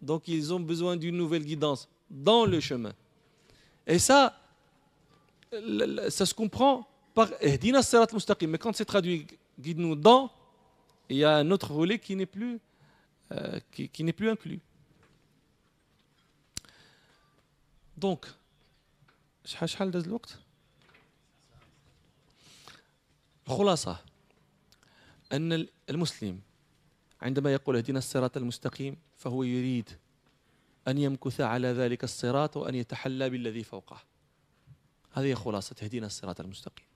[0.00, 2.94] Donc ils ont besoin d'une nouvelle guidance dans le chemin.
[3.86, 4.40] Et ça,
[6.08, 8.48] ça se comprend par Ehdina Sirat Mustaqim.
[8.48, 9.26] Mais quand c'est traduit
[9.58, 10.30] guide-nous dans,
[11.10, 12.58] il y a un autre volet qui n'est plus,
[13.70, 14.60] qui, qui n'est plus inclus.
[17.96, 18.26] Donc,
[19.44, 20.38] شحال داز الوقت؟
[23.46, 23.98] خلاصة.
[25.32, 26.40] أن المسلم
[27.22, 29.90] عندما يقول اهدنا الصراط المستقيم فهو يريد
[30.88, 34.02] أن يمكث على ذلك الصراط وأن يتحلى بالذي فوقه.
[35.12, 36.86] هذه خلاصة اهدنا الصراط المستقيم.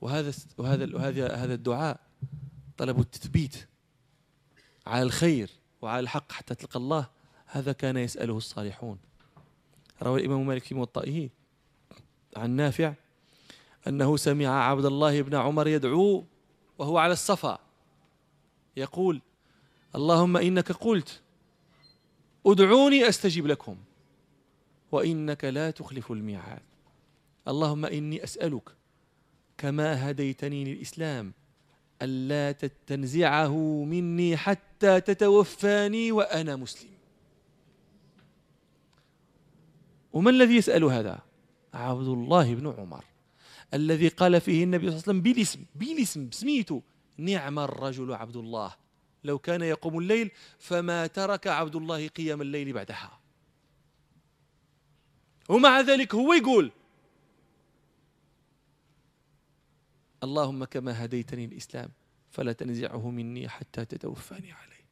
[0.00, 2.00] وهذا وهذا وهذا هذا الدعاء
[2.76, 3.69] طلب التثبيت.
[4.86, 5.50] على الخير
[5.82, 7.06] وعلى الحق حتى تلقى الله
[7.46, 8.98] هذا كان يسأله الصالحون.
[10.02, 11.28] روى الإمام مالك في موطئه
[12.36, 12.94] عن نافع
[13.86, 16.24] أنه سمع عبد الله بن عمر يدعو
[16.78, 17.58] وهو على الصفا
[18.76, 19.20] يقول
[19.94, 21.20] اللهم إنك قلت
[22.46, 23.76] ادعوني أستجب لكم
[24.92, 26.62] وإنك لا تخلف الميعاد.
[27.48, 28.76] اللهم إني أسألك
[29.58, 31.32] كما هديتني للإسلام
[32.02, 32.52] ألا
[32.86, 36.90] تنزعه مني حتى تتوفاني وأنا مسلم.
[40.12, 41.18] ومن الذي يسأل هذا؟
[41.74, 43.04] عبد الله بن عمر.
[43.74, 46.82] الذي قال فيه النبي صلى الله عليه وسلم بالاسم بالاسم بسميته
[47.16, 48.74] نعم الرجل عبد الله.
[49.24, 53.20] لو كان يقوم الليل فما ترك عبد الله قيام الليل بعدها.
[55.48, 56.72] ومع ذلك هو يقول
[60.24, 61.90] اللهم كما هديتني الإسلام
[62.30, 64.84] فلا تنزعه مني حتى تتوفاني عليه.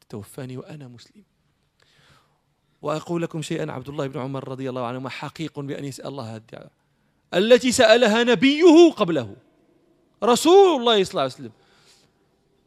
[0.00, 1.24] تتوفاني وأنا مسلم.
[2.82, 6.72] وأقول لكم شيئا عبد الله بن عمر رضي الله عنهما حقيق بأن يسأل الله الدعاء.
[7.34, 9.36] التي سألها نبيه قبله.
[10.24, 11.52] رسول الله صلى الله عليه وسلم.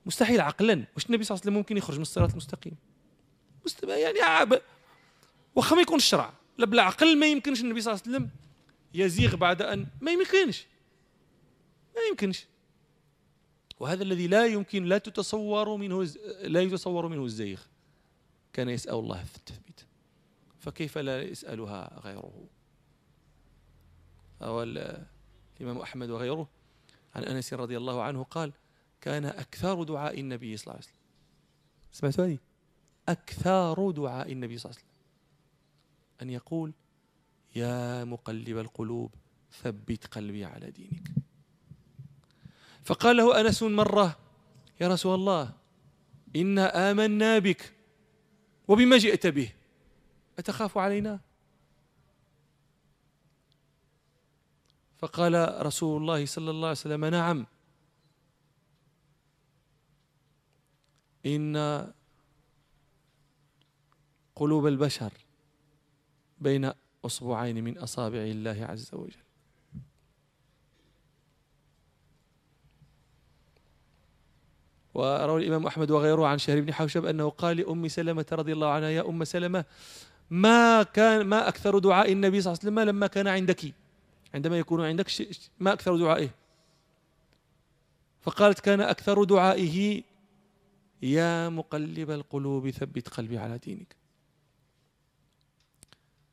[0.06, 0.84] مستحيل عقلا.
[0.96, 2.76] واش النبي صلى الله عليه وسلم ممكن يخرج من الصراط المستقيم؟
[3.84, 4.62] يعني عاب.
[5.56, 6.34] واخا ما يكون الشرع.
[6.58, 8.30] لا بالعقل ما يمكنش النبي صلى الله عليه وسلم
[8.94, 10.66] يزيغ بعد ان ما يمكنش.
[12.10, 12.48] يمكنش.
[13.80, 16.04] وهذا الذي لا يمكن لا تتصور منه
[16.42, 17.62] لا يتصور منه الزيغ.
[18.54, 19.82] كان يسأل الله في التثبيت.
[20.60, 22.48] فكيف لا يسألها غيره؟
[24.42, 26.50] أو الإمام أحمد وغيره؟
[27.16, 28.54] عن أنس رضي الله عنه قال
[29.02, 31.00] كان أكثر دعاء النبي صلى الله عليه وسلم.
[31.92, 32.38] سمعتوا هذه
[33.10, 35.00] أكثر دعاء النبي صلى الله عليه وسلم.
[36.22, 36.74] أن يقول
[37.56, 39.16] يا مقلب القلوب
[39.52, 41.12] ثبت قلبي على دينك.
[42.90, 44.18] فقال له أنس مرة
[44.82, 45.54] يا رسول الله
[46.36, 47.74] إنا آمنا بك
[48.68, 49.54] وبما جئت به
[50.40, 51.20] أتخاف علينا؟
[54.98, 57.46] فقال رسول الله صلى الله عليه وسلم نعم.
[61.26, 61.94] إن
[64.36, 65.14] قلوب البشر
[66.38, 66.72] بين
[67.06, 69.29] أصبعين من أصابع الله عز وجل.
[75.00, 78.90] وروى الإمام أحمد وغيره عن شهر بن حوشب أنه قال لأم سلمة رضي الله عنها
[78.90, 79.66] يا أم سلمة
[80.30, 83.74] ما كان ما أكثر دعاء النبي صلى الله عليه وسلم لما كان عندك؟
[84.34, 85.08] عندما يكون عندك
[85.60, 86.30] ما أكثر دعائه؟
[88.22, 90.04] فقالت كان أكثر دعائه
[91.02, 93.96] يا مقلب القلوب ثبت قلبي على دينك.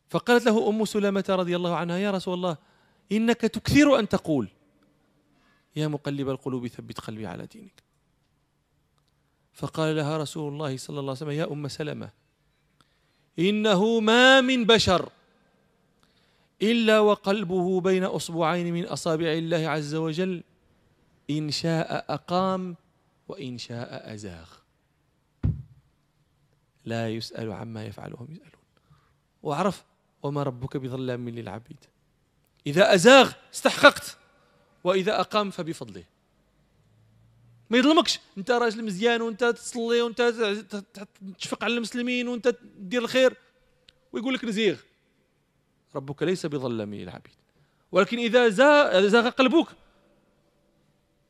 [0.08, 2.56] فقالت له أم سلمة رضي الله عنها يا رسول الله
[3.12, 4.48] إنك تكثر أن تقول
[5.76, 7.85] يا مقلب القلوب ثبت قلبي على دينك.
[9.56, 12.10] فقال لها رسول الله صلى الله عليه وسلم يا أم سلمة
[13.38, 15.08] إنه ما من بشر
[16.62, 20.42] إلا وقلبه بين أصبعين من أصابع الله عز وجل
[21.30, 22.76] إن شاء أقام
[23.28, 24.48] وإن شاء أزاغ.
[26.84, 28.52] لا يسأل عما يفعلهم يسألون.
[29.42, 29.84] وعرف
[30.22, 31.84] وما ربك بظلام للعبيد.
[32.66, 34.16] إذا أزاغ استحققت
[34.84, 36.04] وإذا أقام فبفضله.
[37.70, 38.20] ما يظلمكش.
[38.38, 40.22] انت راجل مزيان وانت تصلي وانت
[41.38, 43.36] تشفق على المسلمين وانت تدير الخير
[44.12, 44.80] ويقول لك نزيغ.
[45.94, 47.34] ربك ليس بظلام للعبيد
[47.92, 48.48] ولكن إذا
[49.08, 49.66] زاغ قلبك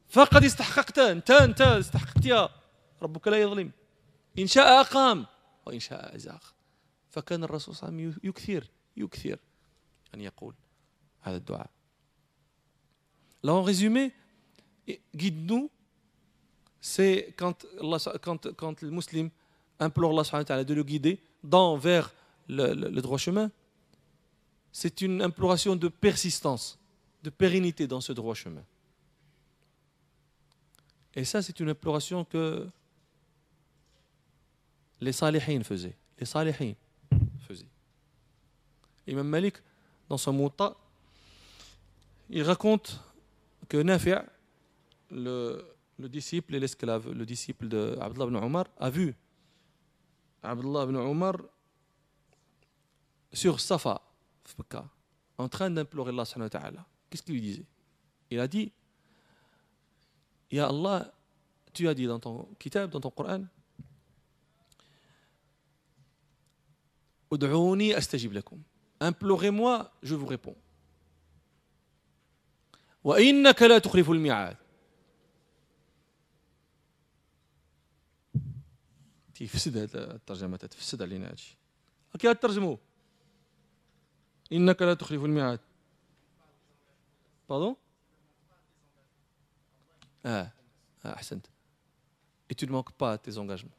[0.08, 2.48] فقد استحققت أنت أنت استحققت يا
[3.02, 3.70] ربك لا يظلم.
[4.38, 5.26] إن شاء أقام
[5.66, 6.40] وإن شاء أزاغ.
[7.10, 9.38] فكان الرسول صلى الله عليه وسلم يكثر يكثر
[10.14, 10.54] أن يقول
[11.20, 11.70] هذا الدعاء.
[13.42, 14.12] Là, en résumé,
[15.14, 15.70] guide-nous,
[16.86, 19.30] c'est quand, le musulman
[19.80, 22.12] implore Allah de le guider dans, vers
[22.48, 23.50] le, droit chemin,
[24.70, 26.78] c'est une imploration de persistance,
[27.24, 28.62] de pérennité dans ce droit chemin.
[31.16, 32.68] Et ça, c'est une imploration que
[35.00, 35.96] les salihin faisaient.
[36.20, 36.74] Les salihin
[37.48, 37.72] faisaient.
[39.08, 39.56] Imam Malik,
[40.08, 40.76] dans son Mouta,
[42.30, 43.00] il raconte
[43.68, 44.22] que Nafi',
[45.10, 47.10] le, le disciple et l'esclave.
[47.12, 49.14] Le disciple de Abdullah ibn Omar a vu
[50.42, 51.36] Abdullah ibn Omar
[53.32, 54.00] sur Safa,
[55.38, 56.86] en train d'implorer Allah subhanahu wa.
[57.10, 57.66] Qu'est-ce qu'il lui disait?
[58.30, 58.72] Il a dit
[60.50, 61.12] Ya Allah,
[61.72, 63.44] tu as dit dans ton kitab, dans ton Coran,
[67.94, 68.38] astajib.
[69.00, 70.56] Implorez-moi, je vous réponds.
[73.04, 74.56] Wa la tukhlifu al-mi'ad.
[79.35, 81.57] تيفسد هذه الترجمة تفسد علينا هادشي
[82.19, 82.77] كي ترجموا
[84.51, 85.59] إنك لا تخلف الميعاد
[87.51, 87.75] Pardon
[90.23, 90.47] Ah,
[91.03, 91.47] ah أحسنت.
[92.49, 93.77] Et tu ne manques pas à tes engagements.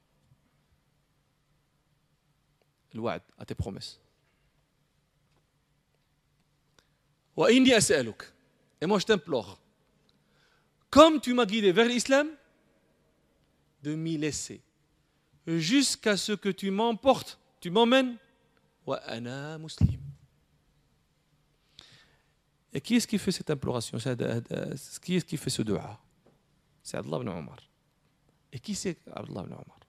[2.95, 3.99] الوعد à tes promesses.
[7.37, 8.33] وإني أسألك
[8.83, 9.61] Et moi, je t'implore,
[10.91, 12.29] comme tu m'as guidé vers l'islam,
[13.85, 14.61] de m'y laisser
[15.48, 18.18] jusqu'à ce que tu m'emportes, tu m'emmènes.
[19.60, 20.00] Muslim.
[22.74, 26.00] Et qui est-ce qui fait cette imploration Qui est-ce qui fait ce dua?
[26.84, 27.58] C'est Abdullah ibn Omar.
[28.52, 29.80] Et qui c'est Abdullah ibn Omar?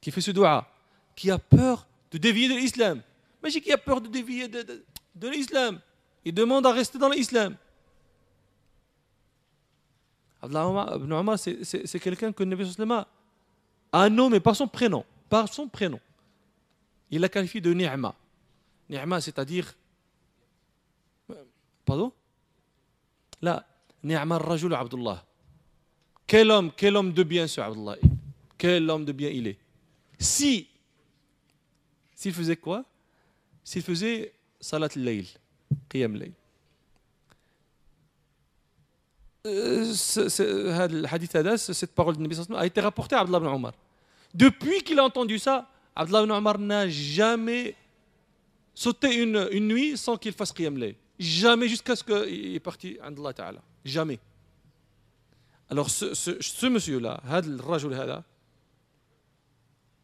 [0.00, 0.66] Qui fait ce dua?
[1.14, 3.02] Qui a peur de dévier de l'islam.
[3.42, 5.80] Mais qui a peur de dévier de, l'islam.
[6.24, 7.56] Il demande à rester dans l'islam.
[10.42, 13.04] Abdullah ibn Omar, c'est quelqu'un que le Nabi sallam
[13.92, 15.04] a nommé par son prénom.
[15.28, 16.00] Par son prénom.
[17.10, 18.14] Il l'a qualifié de ni'ma.
[18.88, 19.74] Ni'ma, c'est-à-dire.
[21.84, 22.12] Pardon?
[23.42, 23.66] Là,
[24.02, 25.24] ni'ma rajul Abdullah.
[26.26, 27.96] Quel homme, quel homme de bien ce Abdullah?
[28.56, 29.58] Quel homme de bien il est?
[30.18, 30.68] Si,
[32.14, 32.84] s'il faisait quoi?
[33.64, 35.26] S'il faisait salat al-layl,
[35.88, 36.32] qiyam layl.
[39.44, 40.34] Cette
[41.94, 43.72] parole de Nabi a été rapportée à Abdullah ibn Omar.
[44.34, 47.74] Depuis qu'il a entendu ça, Abdullah ibn Omar n'a jamais
[48.74, 50.94] sauté une, nuit sans qu'il fasse qiyam layl.
[51.18, 52.98] Jamais jusqu'à ce qu'il est parti.
[53.84, 54.18] Jamais.
[55.68, 58.24] Alors ce, monsieur-là, Rajul Hada,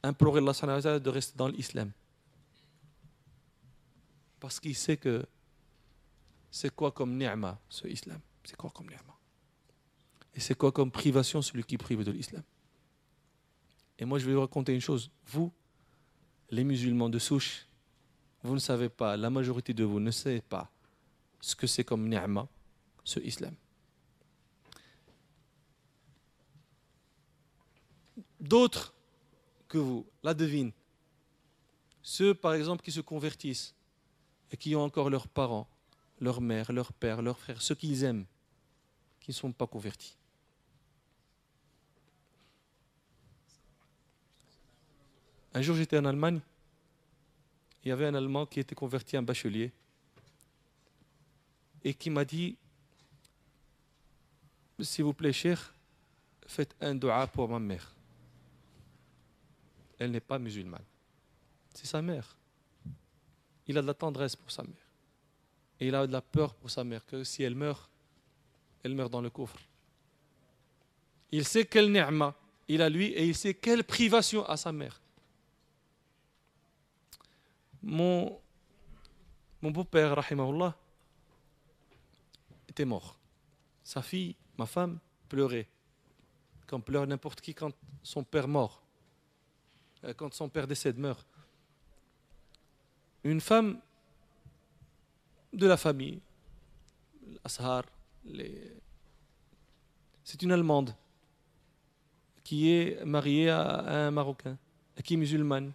[0.02, 1.90] implorait Allah de rester dans l'islam.
[4.38, 5.24] Parce qu'il sait que
[6.50, 8.20] c'est quoi comme ni'ma, ce islam?
[8.44, 9.15] C'est quoi comme ni'ma?
[10.36, 12.42] Et c'est quoi comme privation celui qui prive de l'islam?
[13.98, 15.10] Et moi, je vais vous raconter une chose.
[15.26, 15.50] Vous,
[16.50, 17.66] les musulmans de souche,
[18.42, 20.70] vous ne savez pas, la majorité de vous ne sait pas
[21.40, 22.46] ce que c'est comme ni'ma,
[23.02, 23.54] ce islam.
[28.38, 28.94] D'autres
[29.68, 30.72] que vous la devinent.
[32.02, 33.74] Ceux, par exemple, qui se convertissent
[34.52, 35.66] et qui ont encore leurs parents,
[36.20, 38.26] leur mère, leur père, leurs frères, ceux qu'ils aiment,
[39.20, 40.16] qui ne sont pas convertis.
[45.56, 46.38] Un jour, j'étais en Allemagne.
[47.82, 49.72] Il y avait un Allemand qui était converti en bachelier
[51.82, 52.58] et qui m'a dit
[54.78, 55.72] S'il vous plaît, cher,
[56.46, 57.94] faites un dua pour ma mère.
[59.98, 60.84] Elle n'est pas musulmane.
[61.72, 62.36] C'est sa mère.
[63.66, 64.90] Il a de la tendresse pour sa mère.
[65.80, 67.88] Et il a de la peur pour sa mère, que si elle meurt,
[68.82, 69.58] elle meurt dans le coffre.
[71.32, 72.34] Il sait quelle ni'ma
[72.68, 75.00] il a lui et il sait quelle privation a sa mère.
[77.88, 78.40] Mon,
[79.62, 80.76] beau-père, rahimahullah,
[82.68, 83.16] était mort.
[83.84, 85.68] Sa fille, ma femme, pleurait.
[86.66, 87.72] Comme pleure n'importe qui quand
[88.02, 88.82] son père mort.
[90.02, 91.24] Euh, quand son père décède, meurt.
[93.22, 93.80] Une femme
[95.52, 96.20] de la famille,
[97.44, 97.84] Ashar,
[100.24, 100.92] c'est une Allemande
[102.42, 104.58] qui est mariée à un Marocain,
[105.04, 105.72] qui est musulmane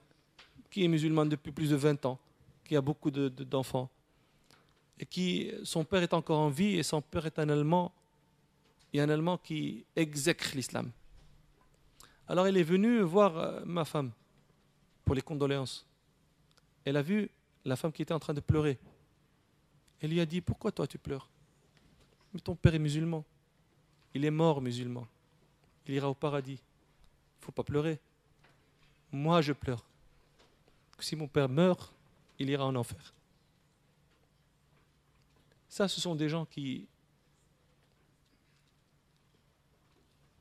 [0.72, 2.18] qui est musulman depuis plus de 20 ans,
[2.64, 3.90] qui a beaucoup d'enfants,
[5.00, 7.92] de, et qui, son père est encore en vie, et son père est un Allemand,
[8.94, 10.90] et un Allemand qui exècre l'islam.
[12.28, 14.12] Alors elle est venue voir euh, ma femme
[15.04, 15.86] pour les condoléances.
[16.86, 17.30] Elle a vu
[17.66, 18.80] la femme qui était en train de pleurer.
[20.00, 21.30] Elle lui a dit, pourquoi toi tu pleures?
[22.34, 23.26] Mais ton père est musulman.
[24.14, 25.06] Il est mort musulman.
[25.86, 26.54] Il ira au paradis.
[26.54, 28.00] Il ne faut pas pleurer.
[29.12, 29.84] Moi, je pleure.
[31.02, 31.94] Si mon père meurt,
[32.40, 33.14] il ira en enfer.
[35.68, 36.88] Ça, ce sont des gens qui,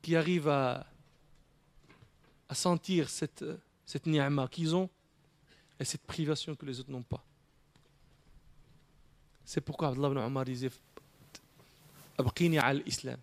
[0.01, 0.85] qui arrivent à,
[2.53, 3.45] sentir cette,
[3.85, 4.03] cette
[4.51, 4.89] qu'ils ont
[5.79, 7.23] et cette privation que les autres n'ont pas.
[9.45, 10.69] C'est pourquoi Abdullah ibn Omar disait
[12.17, 13.19] Abqini al islam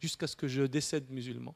[0.00, 1.54] jusqu'à ce que je décède musulman.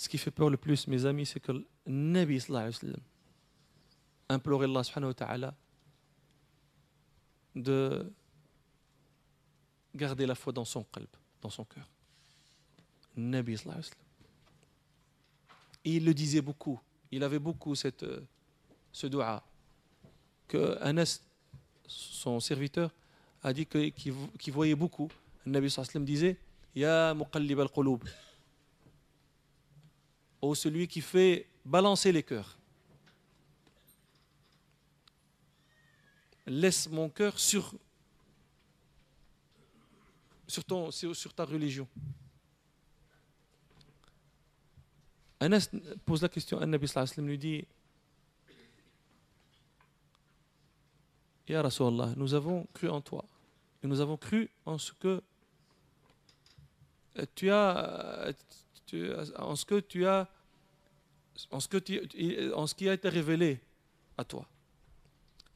[0.00, 2.42] Ce qui fait peur le plus, mes amis, c'est que le Nabi
[4.30, 5.54] implorait Allah subhanahu wa ta'ala
[7.54, 8.10] de
[9.94, 11.06] garder la foi dans son qalb,
[11.42, 11.86] dans son cœur.
[13.14, 13.56] Nabi
[15.84, 16.80] Et il le disait beaucoup.
[17.10, 18.06] Il avait beaucoup cette,
[18.92, 19.44] ce dua
[20.48, 21.20] que Anas,
[21.86, 22.90] son serviteur,
[23.42, 25.10] a dit qu'il voyait beaucoup.
[25.44, 26.38] Le Nabi sallam disait
[26.74, 28.02] Ya muqallib al-qulub.
[30.42, 32.58] Oh, celui qui fait balancer les cœurs.
[36.46, 37.74] Laisse mon cœur sur,
[40.46, 41.86] sur, ton, sur ta religion.
[45.38, 45.70] Anas
[46.04, 47.66] pose la question à Nabi sallam lui dit
[51.48, 53.24] Ya Rasulallah, nous avons cru en toi.
[53.82, 55.20] Et nous avons cru en ce que
[57.34, 58.32] tu as,
[59.36, 60.28] en ce que tu as,
[61.50, 63.60] en ce, qui a été révélé
[64.16, 64.46] à toi.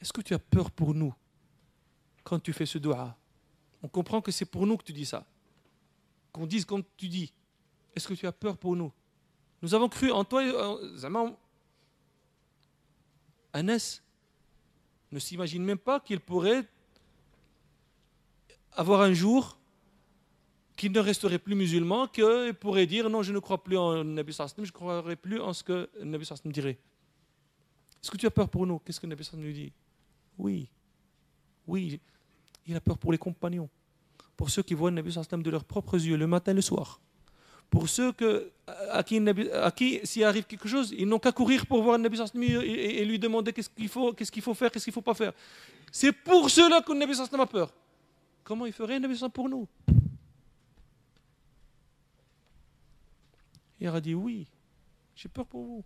[0.01, 1.15] Est-ce que tu as peur pour nous
[2.23, 3.17] quand tu fais ce dua?
[3.83, 5.27] On comprend que c'est pour nous que tu dis ça.
[6.33, 7.33] Qu'on dise comme tu dis.
[7.95, 8.93] Est-ce que tu as peur pour nous?
[9.63, 10.43] Nous avons cru en toi.
[13.53, 14.01] Anas
[15.13, 16.69] ne s'imagine même pas qu'il pourrait
[18.73, 19.59] avoir un jour
[20.77, 24.33] qu'il ne resterait plus musulman, qu'il pourrait dire non, je ne crois plus en Nabi
[24.33, 26.79] Sallam, je ne croirai plus en ce que Nabi Sallam dirait.
[28.03, 28.81] Est-ce que tu as peur pour nous?
[28.81, 29.73] Qu'est-ce que Nabi Sallam lui dit?
[30.37, 30.69] Oui,
[31.67, 32.01] oui,
[32.67, 33.69] il a peur pour les compagnons,
[34.37, 37.01] pour ceux qui voient Nabi Sallam de leurs propres yeux le matin et le soir.
[37.71, 38.53] Pour ceux que,
[38.91, 39.21] à qui,
[39.77, 43.19] qui s'il arrive quelque chose, ils n'ont qu'à courir pour voir Nabi Sallam et, lui
[43.19, 45.33] demander qu'est-ce qu'il faut, faut faire, qu'est-ce qu'il ne faut pas faire.
[45.93, 47.73] C'est pour ceux-là que Nabi Sallam a peur.
[48.43, 49.69] Comment il ferait Nabi Sallam pour nous?
[53.81, 54.47] Il a dit oui,
[55.15, 55.85] j'ai peur pour vous.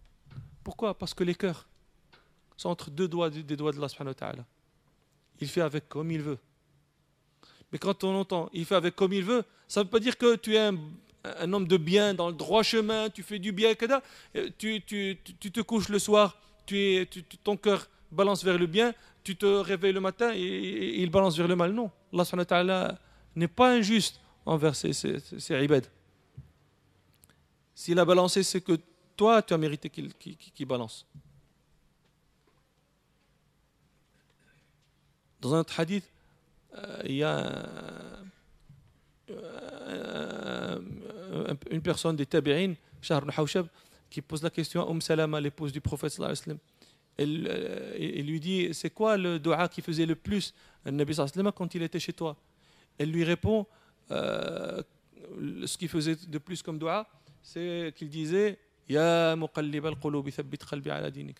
[0.62, 0.96] Pourquoi?
[0.96, 1.68] Parce que les cœurs
[2.56, 4.44] sont entre deux doigts des doigts de Allah
[5.40, 6.38] Il fait avec comme il veut.
[7.72, 10.16] Mais quand on entend il fait avec comme il veut, ça ne veut pas dire
[10.16, 13.74] que tu es un, homme de bien, dans le droit chemin, tu fais du bien,
[14.58, 17.06] tu, tu, tu, te couches le soir, tu
[17.44, 21.48] ton cœur balance vers le bien, tu te réveilles le matin et, il balance vers
[21.48, 21.72] le mal.
[21.72, 21.90] Non,
[22.50, 22.98] Allah
[23.36, 25.54] n'est pas injuste envers ses, ses,
[27.78, 28.76] S'il a balancé, c'est que
[29.16, 31.06] toi, tu as mérité qu'il balance.
[35.40, 36.02] Dans un hadith,
[36.74, 37.62] euh, il y a
[41.70, 43.68] une personne des Tabi'in, Shahr Hawshab,
[44.10, 46.58] qui pose la question à Umm Salama, l'épouse du prophète sallallahu
[47.16, 50.52] elle, euh, lui dit C'est quoi le dua qui faisait le plus
[50.84, 52.36] le Nabi sallam quand il était chez toi?
[52.98, 53.66] Elle lui répond
[54.10, 54.82] euh,
[55.64, 57.06] Ce qu'il faisait de plus comme dua,
[57.48, 58.58] c'est qu'il disait
[58.88, 61.38] Ya muqallib al-qulubi thabbit qalbi ala dinik.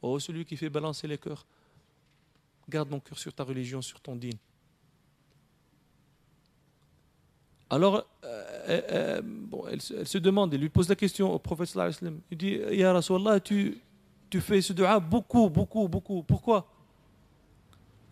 [0.00, 1.44] Oh, celui qui fait balancer les cœurs,
[2.68, 4.38] garde mon cœur sur ta religion, sur ton dîne.
[7.70, 12.04] Alors, euh, bon, elle, se demande, elle lui pose la question au prophète sallallahu alayhi
[12.04, 12.20] wa sallam.
[12.30, 13.78] Il dit Ya Rasulallah, tu
[14.30, 16.22] tu fais ce dua beaucoup, beaucoup, beaucoup.
[16.22, 16.66] Pourquoi?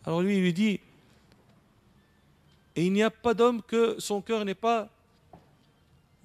[0.04, 0.80] Alors lui, il lui dit,
[2.74, 4.90] et il n'y a pas d'homme que son cœur n'est pas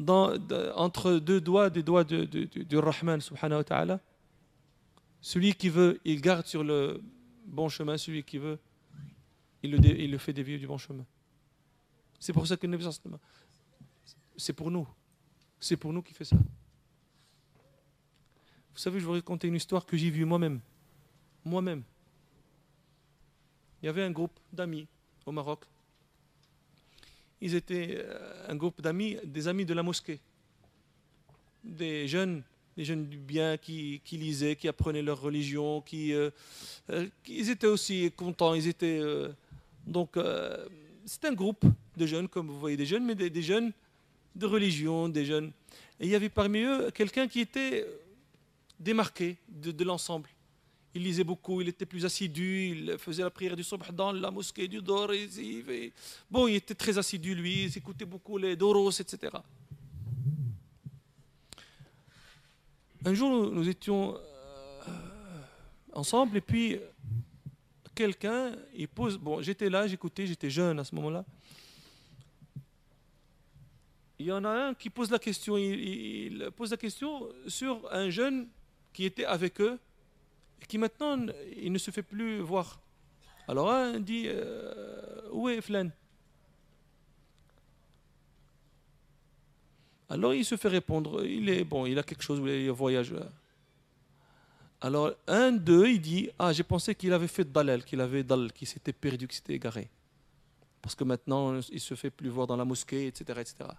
[0.01, 0.37] dans,
[0.75, 3.99] entre deux doigts des doigts du Rahman subhanahu wa ta'ala.
[5.21, 7.01] Celui qui veut, il garde sur le
[7.45, 8.57] bon chemin, celui qui veut,
[9.63, 11.05] il le, il le fait dévier du bon chemin.
[12.19, 12.67] C'est pour ça que
[14.37, 14.87] c'est pour nous.
[15.59, 16.35] C'est pour nous qui fait ça.
[18.73, 20.59] Vous savez, je vous raconter une histoire que j'ai vue moi-même.
[21.45, 21.83] Moi-même.
[23.81, 24.87] Il y avait un groupe d'amis
[25.25, 25.65] au Maroc.
[27.41, 30.19] Ils étaient euh, un groupe d'amis, des amis de la mosquée.
[31.63, 32.43] Des jeunes,
[32.77, 36.29] des jeunes du bien qui, lisaient, qui apprenaient leur religion, qui, euh,
[36.91, 38.53] euh, ils étaient aussi contents.
[38.53, 39.01] Ils étaient
[39.85, 40.17] donc
[41.05, 41.65] c'est un groupe
[41.97, 43.73] de jeunes, comme vous voyez, des jeunes, mais des jeunes
[44.35, 45.51] de religion, des jeunes.
[45.99, 47.85] Et il y avait parmi eux quelqu'un qui était
[48.79, 50.29] démarqué de, l'ensemble.
[50.93, 54.29] Il lisait beaucoup, il était plus assidu, il faisait la prière du subh dans la
[54.29, 55.11] mosquée du Dor.
[56.29, 59.31] bon, il était très assidu, lui, il écoutait beaucoup les Doros, etc.
[63.03, 64.91] Un jour, nous étions euh,
[65.93, 66.77] ensemble et puis
[67.95, 71.25] quelqu'un, il pose, bon, j'étais là, j'écoutais, j'étais jeune à ce moment-là.
[74.19, 78.09] Il y en a un qui pose la question, il, pose la question sur un
[78.11, 78.47] jeune
[78.93, 79.79] qui était avec eux
[80.67, 81.25] qui maintenant,
[81.57, 82.79] il ne se fait plus voir.
[83.47, 85.89] Alors un dit, euh, où est Flan?
[90.09, 93.15] Alors il se fait répondre, il est bon, il a quelque chose, il voyage.
[94.81, 98.51] Alors un d'eux, il dit, ah j'ai pensé qu'il avait fait dalal, qu'il avait dal,
[98.51, 99.89] qu'il s'était perdu, qu'il s'était égaré.
[100.81, 103.39] Parce que maintenant il se fait plus voir dans la mosquée, etc.
[103.39, 103.69] etc.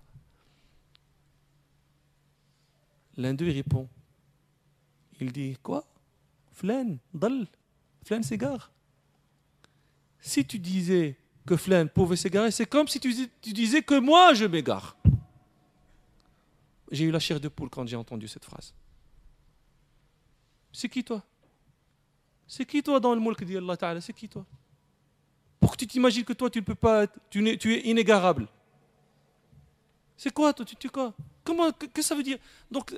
[3.16, 3.88] L'un d'eux répond,
[5.20, 5.84] il dit, quoi?
[6.52, 7.46] Flan, dal,
[8.04, 8.70] Flan s'égare.
[10.20, 11.16] Si tu disais
[11.46, 14.96] que Flan pouvait s'égarer, c'est comme si tu disais que moi je m'égare.
[16.90, 18.74] J'ai eu la chair de poule quand j'ai entendu cette phrase.
[20.72, 21.22] C'est qui toi?
[22.46, 24.00] C'est qui toi dans le mulk dit Allah Ta'ala?
[24.00, 24.44] C'est qui toi?
[25.58, 28.46] Pour que tu t'imagines que toi tu ne peux pas être, tu, es, tu inégarable.
[30.16, 30.64] C'est quoi toi?
[30.64, 31.14] Tu, quoi?
[31.42, 32.38] Comment Qu'est-ce que ça veut dire?
[32.70, 32.94] Donc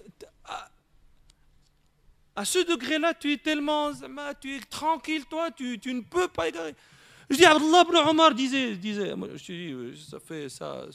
[2.36, 3.90] à, ce degré-là, tu es tellement
[4.40, 6.74] tu es tranquille toi, tu, ne peux pas égarer.
[7.30, 10.86] Je dis Abdullah ibn Omar disait, disait je dis, ça fait ça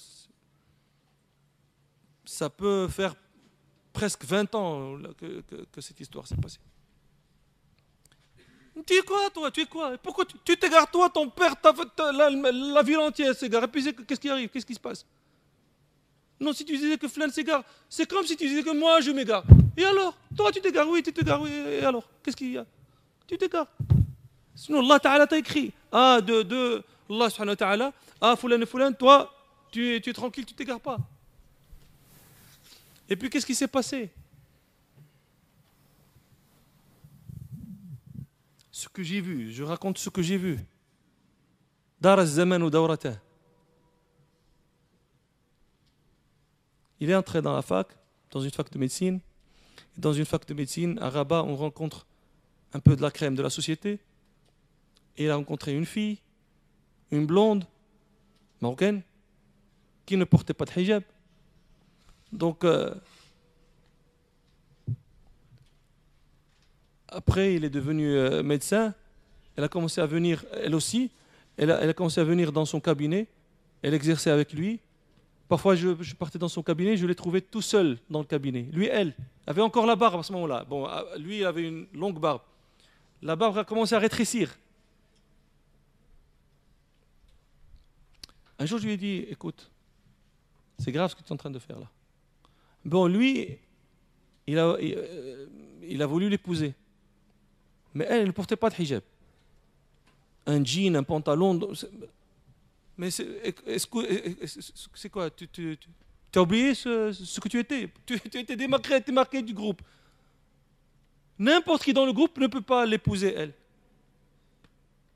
[2.25, 3.15] ça peut faire
[3.91, 6.59] presque 20 ans que, cette histoire s'est passée.
[8.85, 9.97] Tu es quoi, toi Tu es quoi?
[9.97, 11.55] Pourquoi tu t'égares, toi Ton père,
[12.13, 13.63] la, la, ville entière s'égare?
[13.63, 14.47] Et puis, qu'est-ce qui arrive?
[14.49, 15.05] Qu'est-ce qui se passe?
[16.39, 19.11] Non, si tu disais que Flan s'égare, c'est comme si tu disais que moi, je
[19.11, 19.43] m'égare.
[19.75, 20.17] Et alors?
[20.35, 21.49] Toi, tu t'égares, oui, tu t'égares, oui.
[21.51, 22.07] Et alors?
[22.23, 22.65] Qu'est-ce qu'il y a?
[23.27, 23.67] Tu t'égares.
[24.55, 25.73] Sinon, Allah Ta'ala t'a écrit.
[25.91, 27.93] Ah, de, de Allah subhanahu wa ta'ala.
[28.21, 29.33] Ah, Foulan et Foulan, toi,
[29.71, 30.97] tu, es tranquille, tu t'égares pas.
[33.07, 34.09] Et puis qu'est-ce qui s'est passé?
[38.71, 40.59] Ce que j'ai vu, je raconte ce que j'ai vu.
[41.99, 42.69] Dar zaman ou
[46.99, 47.87] Il est entré dans la fac,
[48.31, 49.19] dans une fac de médecine.
[49.97, 52.05] Dans une fac de médecine, à Rabat, on rencontre
[52.73, 53.99] un peu de la crème de la société.
[55.17, 56.19] Et il a rencontré une fille,
[57.11, 57.65] une blonde,
[58.61, 59.01] marocaine,
[60.05, 61.03] qui ne portait pas de hijab.
[62.31, 62.93] Donc, euh,
[67.07, 68.93] après, il est devenu euh, médecin.
[69.55, 71.11] Elle a commencé à venir, elle aussi,
[71.57, 73.27] elle a, commencé à venir dans son cabinet.
[73.81, 74.79] Elle exerçait avec lui.
[75.49, 78.67] Parfois, je, partais dans son cabinet, je l'ai trouvé tout seul dans le cabinet.
[78.71, 79.15] Lui, elle,
[79.47, 80.63] avait encore la barbe à ce moment-là.
[80.63, 82.41] Bon, ah, lui, il avait une longue barbe.
[83.23, 84.55] La barbe a commencé à rétrécir.
[88.59, 89.71] Un jour, je lui ai dit, écoute,
[90.77, 91.89] c'est grave ce que tu es en train de faire là.
[92.85, 93.57] Bon, lui,
[94.45, 95.47] il a, euh,
[95.81, 96.75] il, a voulu l'épouser.
[97.95, 99.01] Mais elle, elle ne portait pas de hijab.
[100.45, 101.59] Un jean, un pantalon.
[102.99, 103.89] Mais c'est
[105.09, 105.29] quoi?
[105.31, 105.77] Tu, tu,
[106.35, 107.89] as oublié ce, que tu étais?
[108.05, 109.81] Tu, étais démarqué, démarqué du groupe.
[111.37, 113.53] N'importe qui dans le groupe ne peut pas l'épouser, elle.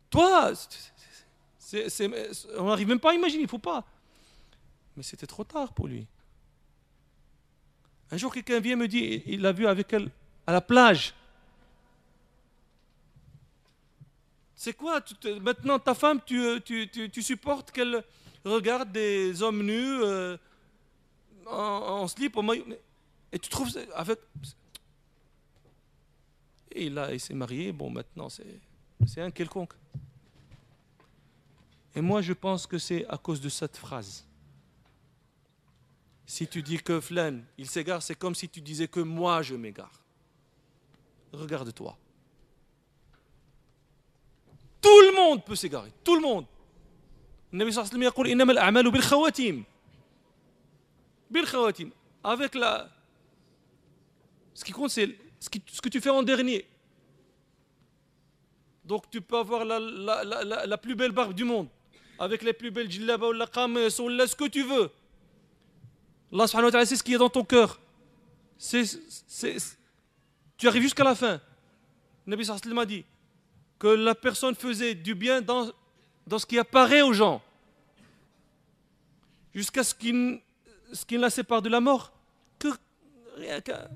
[0.10, 0.53] Toi,
[2.57, 3.84] on n'arrive même pas à imaginer, il ne faut pas.
[4.95, 6.07] Mais c'était trop tard pour lui.
[8.11, 10.10] Un jour, quelqu'un vient me dit, il l'a vu avec elle
[10.47, 11.14] à la plage.
[14.64, 15.02] C'est quoi
[15.41, 18.02] Maintenant, ta femme, tu, tu, supportes qu'elle
[18.45, 20.38] regarde des hommes nus euh,
[21.45, 22.64] en, slip, en maillot.
[23.34, 24.19] Et tu trouves avec.
[26.72, 27.73] Et là, il s'est marié.
[27.73, 29.73] Bon, maintenant, c'est un quelconque.
[31.94, 34.26] Et moi, je pense que c'est à cause de cette phrase.
[36.26, 39.56] Si tu dis que Flan, il s'égare, c'est comme si tu disais que moi, je
[39.56, 39.99] m'égare.
[41.34, 41.98] Regarde-toi.
[44.84, 45.91] Tout le monde peut s'égarer.
[46.03, 46.45] Tout le monde.
[47.51, 47.75] Nabi
[52.23, 52.89] Avec la.
[54.53, 55.09] Ce qui compte, c'est
[55.39, 56.65] ce, que tu fais en dernier.
[58.85, 61.67] Donc tu peux avoir la, la, la, plus belle barbe du monde,
[62.19, 64.89] avec les plus belles djillaba ou la ce que tu veux.
[66.31, 67.79] Allah subhanahu wa ta'ala c'est ce qui est dans ton cœur.
[68.57, 68.83] C'est,
[70.57, 71.39] tu arrives jusqu'à la fin.
[72.25, 73.05] Le Nabi sallallahu a dit
[73.82, 75.70] que la personne faisait du bien dans,
[76.26, 77.42] dans ce qui apparaît aux gens.
[79.55, 80.40] Jusqu'à ce qu'il,
[80.92, 82.12] ce la sépare de la mort.
[82.59, 82.68] Que
[83.36, 83.88] rien qu'un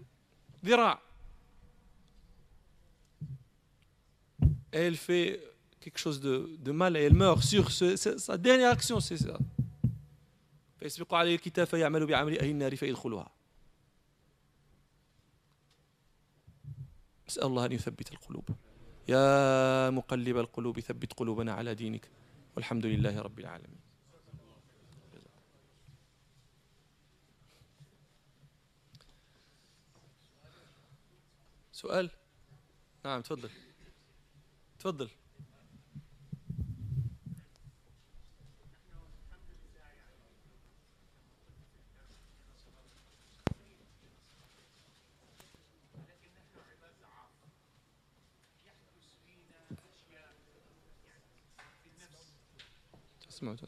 [4.72, 5.40] et elle fait
[5.80, 9.38] quelque chose de, de mal et elle meurt sur ce, sa dernière action, c'est ça.
[10.78, 13.30] فيسبق عليه الكتاب فيعمل بعمل أهل النار فيدخلها
[17.28, 18.44] نسأل الله أن يثبت القلوب
[19.07, 22.09] يا مقلب القلوب ثبت قلوبنا على دينك.
[22.55, 23.79] والحمد لله رب العالمين.
[31.71, 32.09] سؤال؟
[33.05, 33.49] نعم تفضل.
[34.79, 35.09] تفضل.
[53.37, 53.67] تسمع تسمع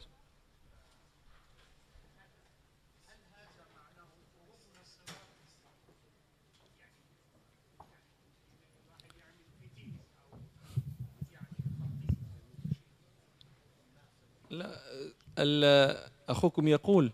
[15.38, 17.12] لا أخوكم يقول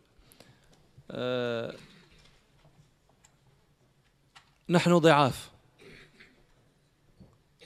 [1.12, 1.76] آه،
[4.70, 5.56] نحن ضعاف.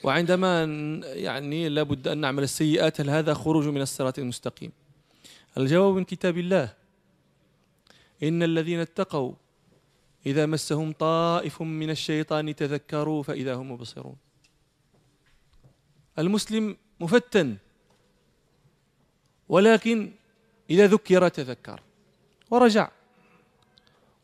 [0.04, 0.64] وعندما
[1.04, 4.72] يعني لابد أن نعمل السيئات هل هذا خروج من الصراط المستقيم؟
[5.56, 6.74] الجواب من كتاب الله.
[8.22, 9.34] إن الذين اتقوا
[10.26, 14.16] إذا مسهم طائف من الشيطان تذكروا فإذا هم مبصرون.
[16.18, 17.56] المسلم مفتن
[19.48, 20.12] ولكن
[20.70, 21.80] إذا ذكر تذكر
[22.50, 22.90] ورجع.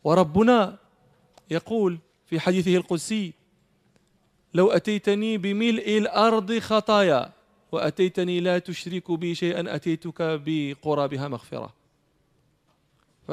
[0.05, 0.79] وربنا
[1.51, 3.33] يقول في حديثه القدسي
[4.55, 7.33] لو أتيتني بملء الأرض خطايا
[7.77, 11.75] وأتيتني لا تشرك بي شيئا أتيتك بقرابها مغفرة.
[13.29, 13.33] ف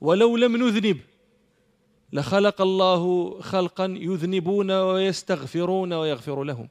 [0.00, 0.98] ولو لم نذنب
[2.12, 3.02] لخلق الله
[3.40, 6.68] خلقا يذنبون ويستغفرون ويغفر لهم.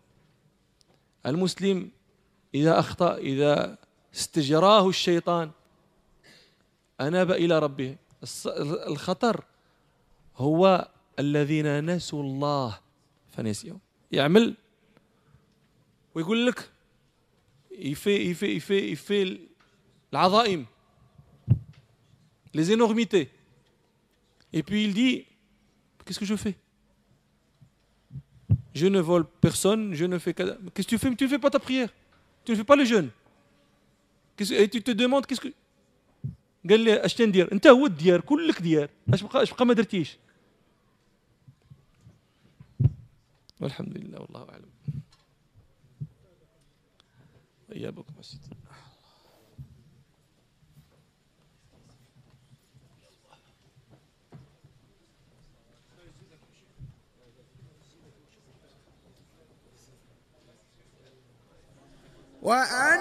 [1.25, 1.91] المسلم
[2.55, 3.77] إذا أخطأ إذا
[4.15, 5.51] استجراه الشيطان
[7.01, 7.95] أناب إلى ربه.
[8.87, 9.43] الخطر
[10.37, 10.87] هو
[11.19, 12.79] الذين نسوا الله
[13.29, 13.77] فنسيوا
[14.11, 14.55] يعمل
[16.17, 16.69] ويقول لك
[17.71, 19.39] يفي يفي يفي يفي
[20.13, 20.65] العظائم
[22.57, 23.29] les énormités
[24.51, 25.25] et puis il dit
[26.03, 26.55] qu'est-ce que je fais
[28.73, 31.51] je ne vole personne je ne fais qu'est-ce que tu fais tu ne fais pas
[31.51, 31.89] ta prière
[32.45, 33.09] tu ne fais pas le jeûne
[34.63, 35.53] et tu te demandes qu'est-ce que
[36.69, 40.17] قال لي اش تندير انت هو الديار كلك ديار اش بقى اش بقى ما درتيش
[43.59, 44.69] والحمد لله والله اعلم
[47.77, 48.49] إيابك سيدي
[62.41, 62.99] وأن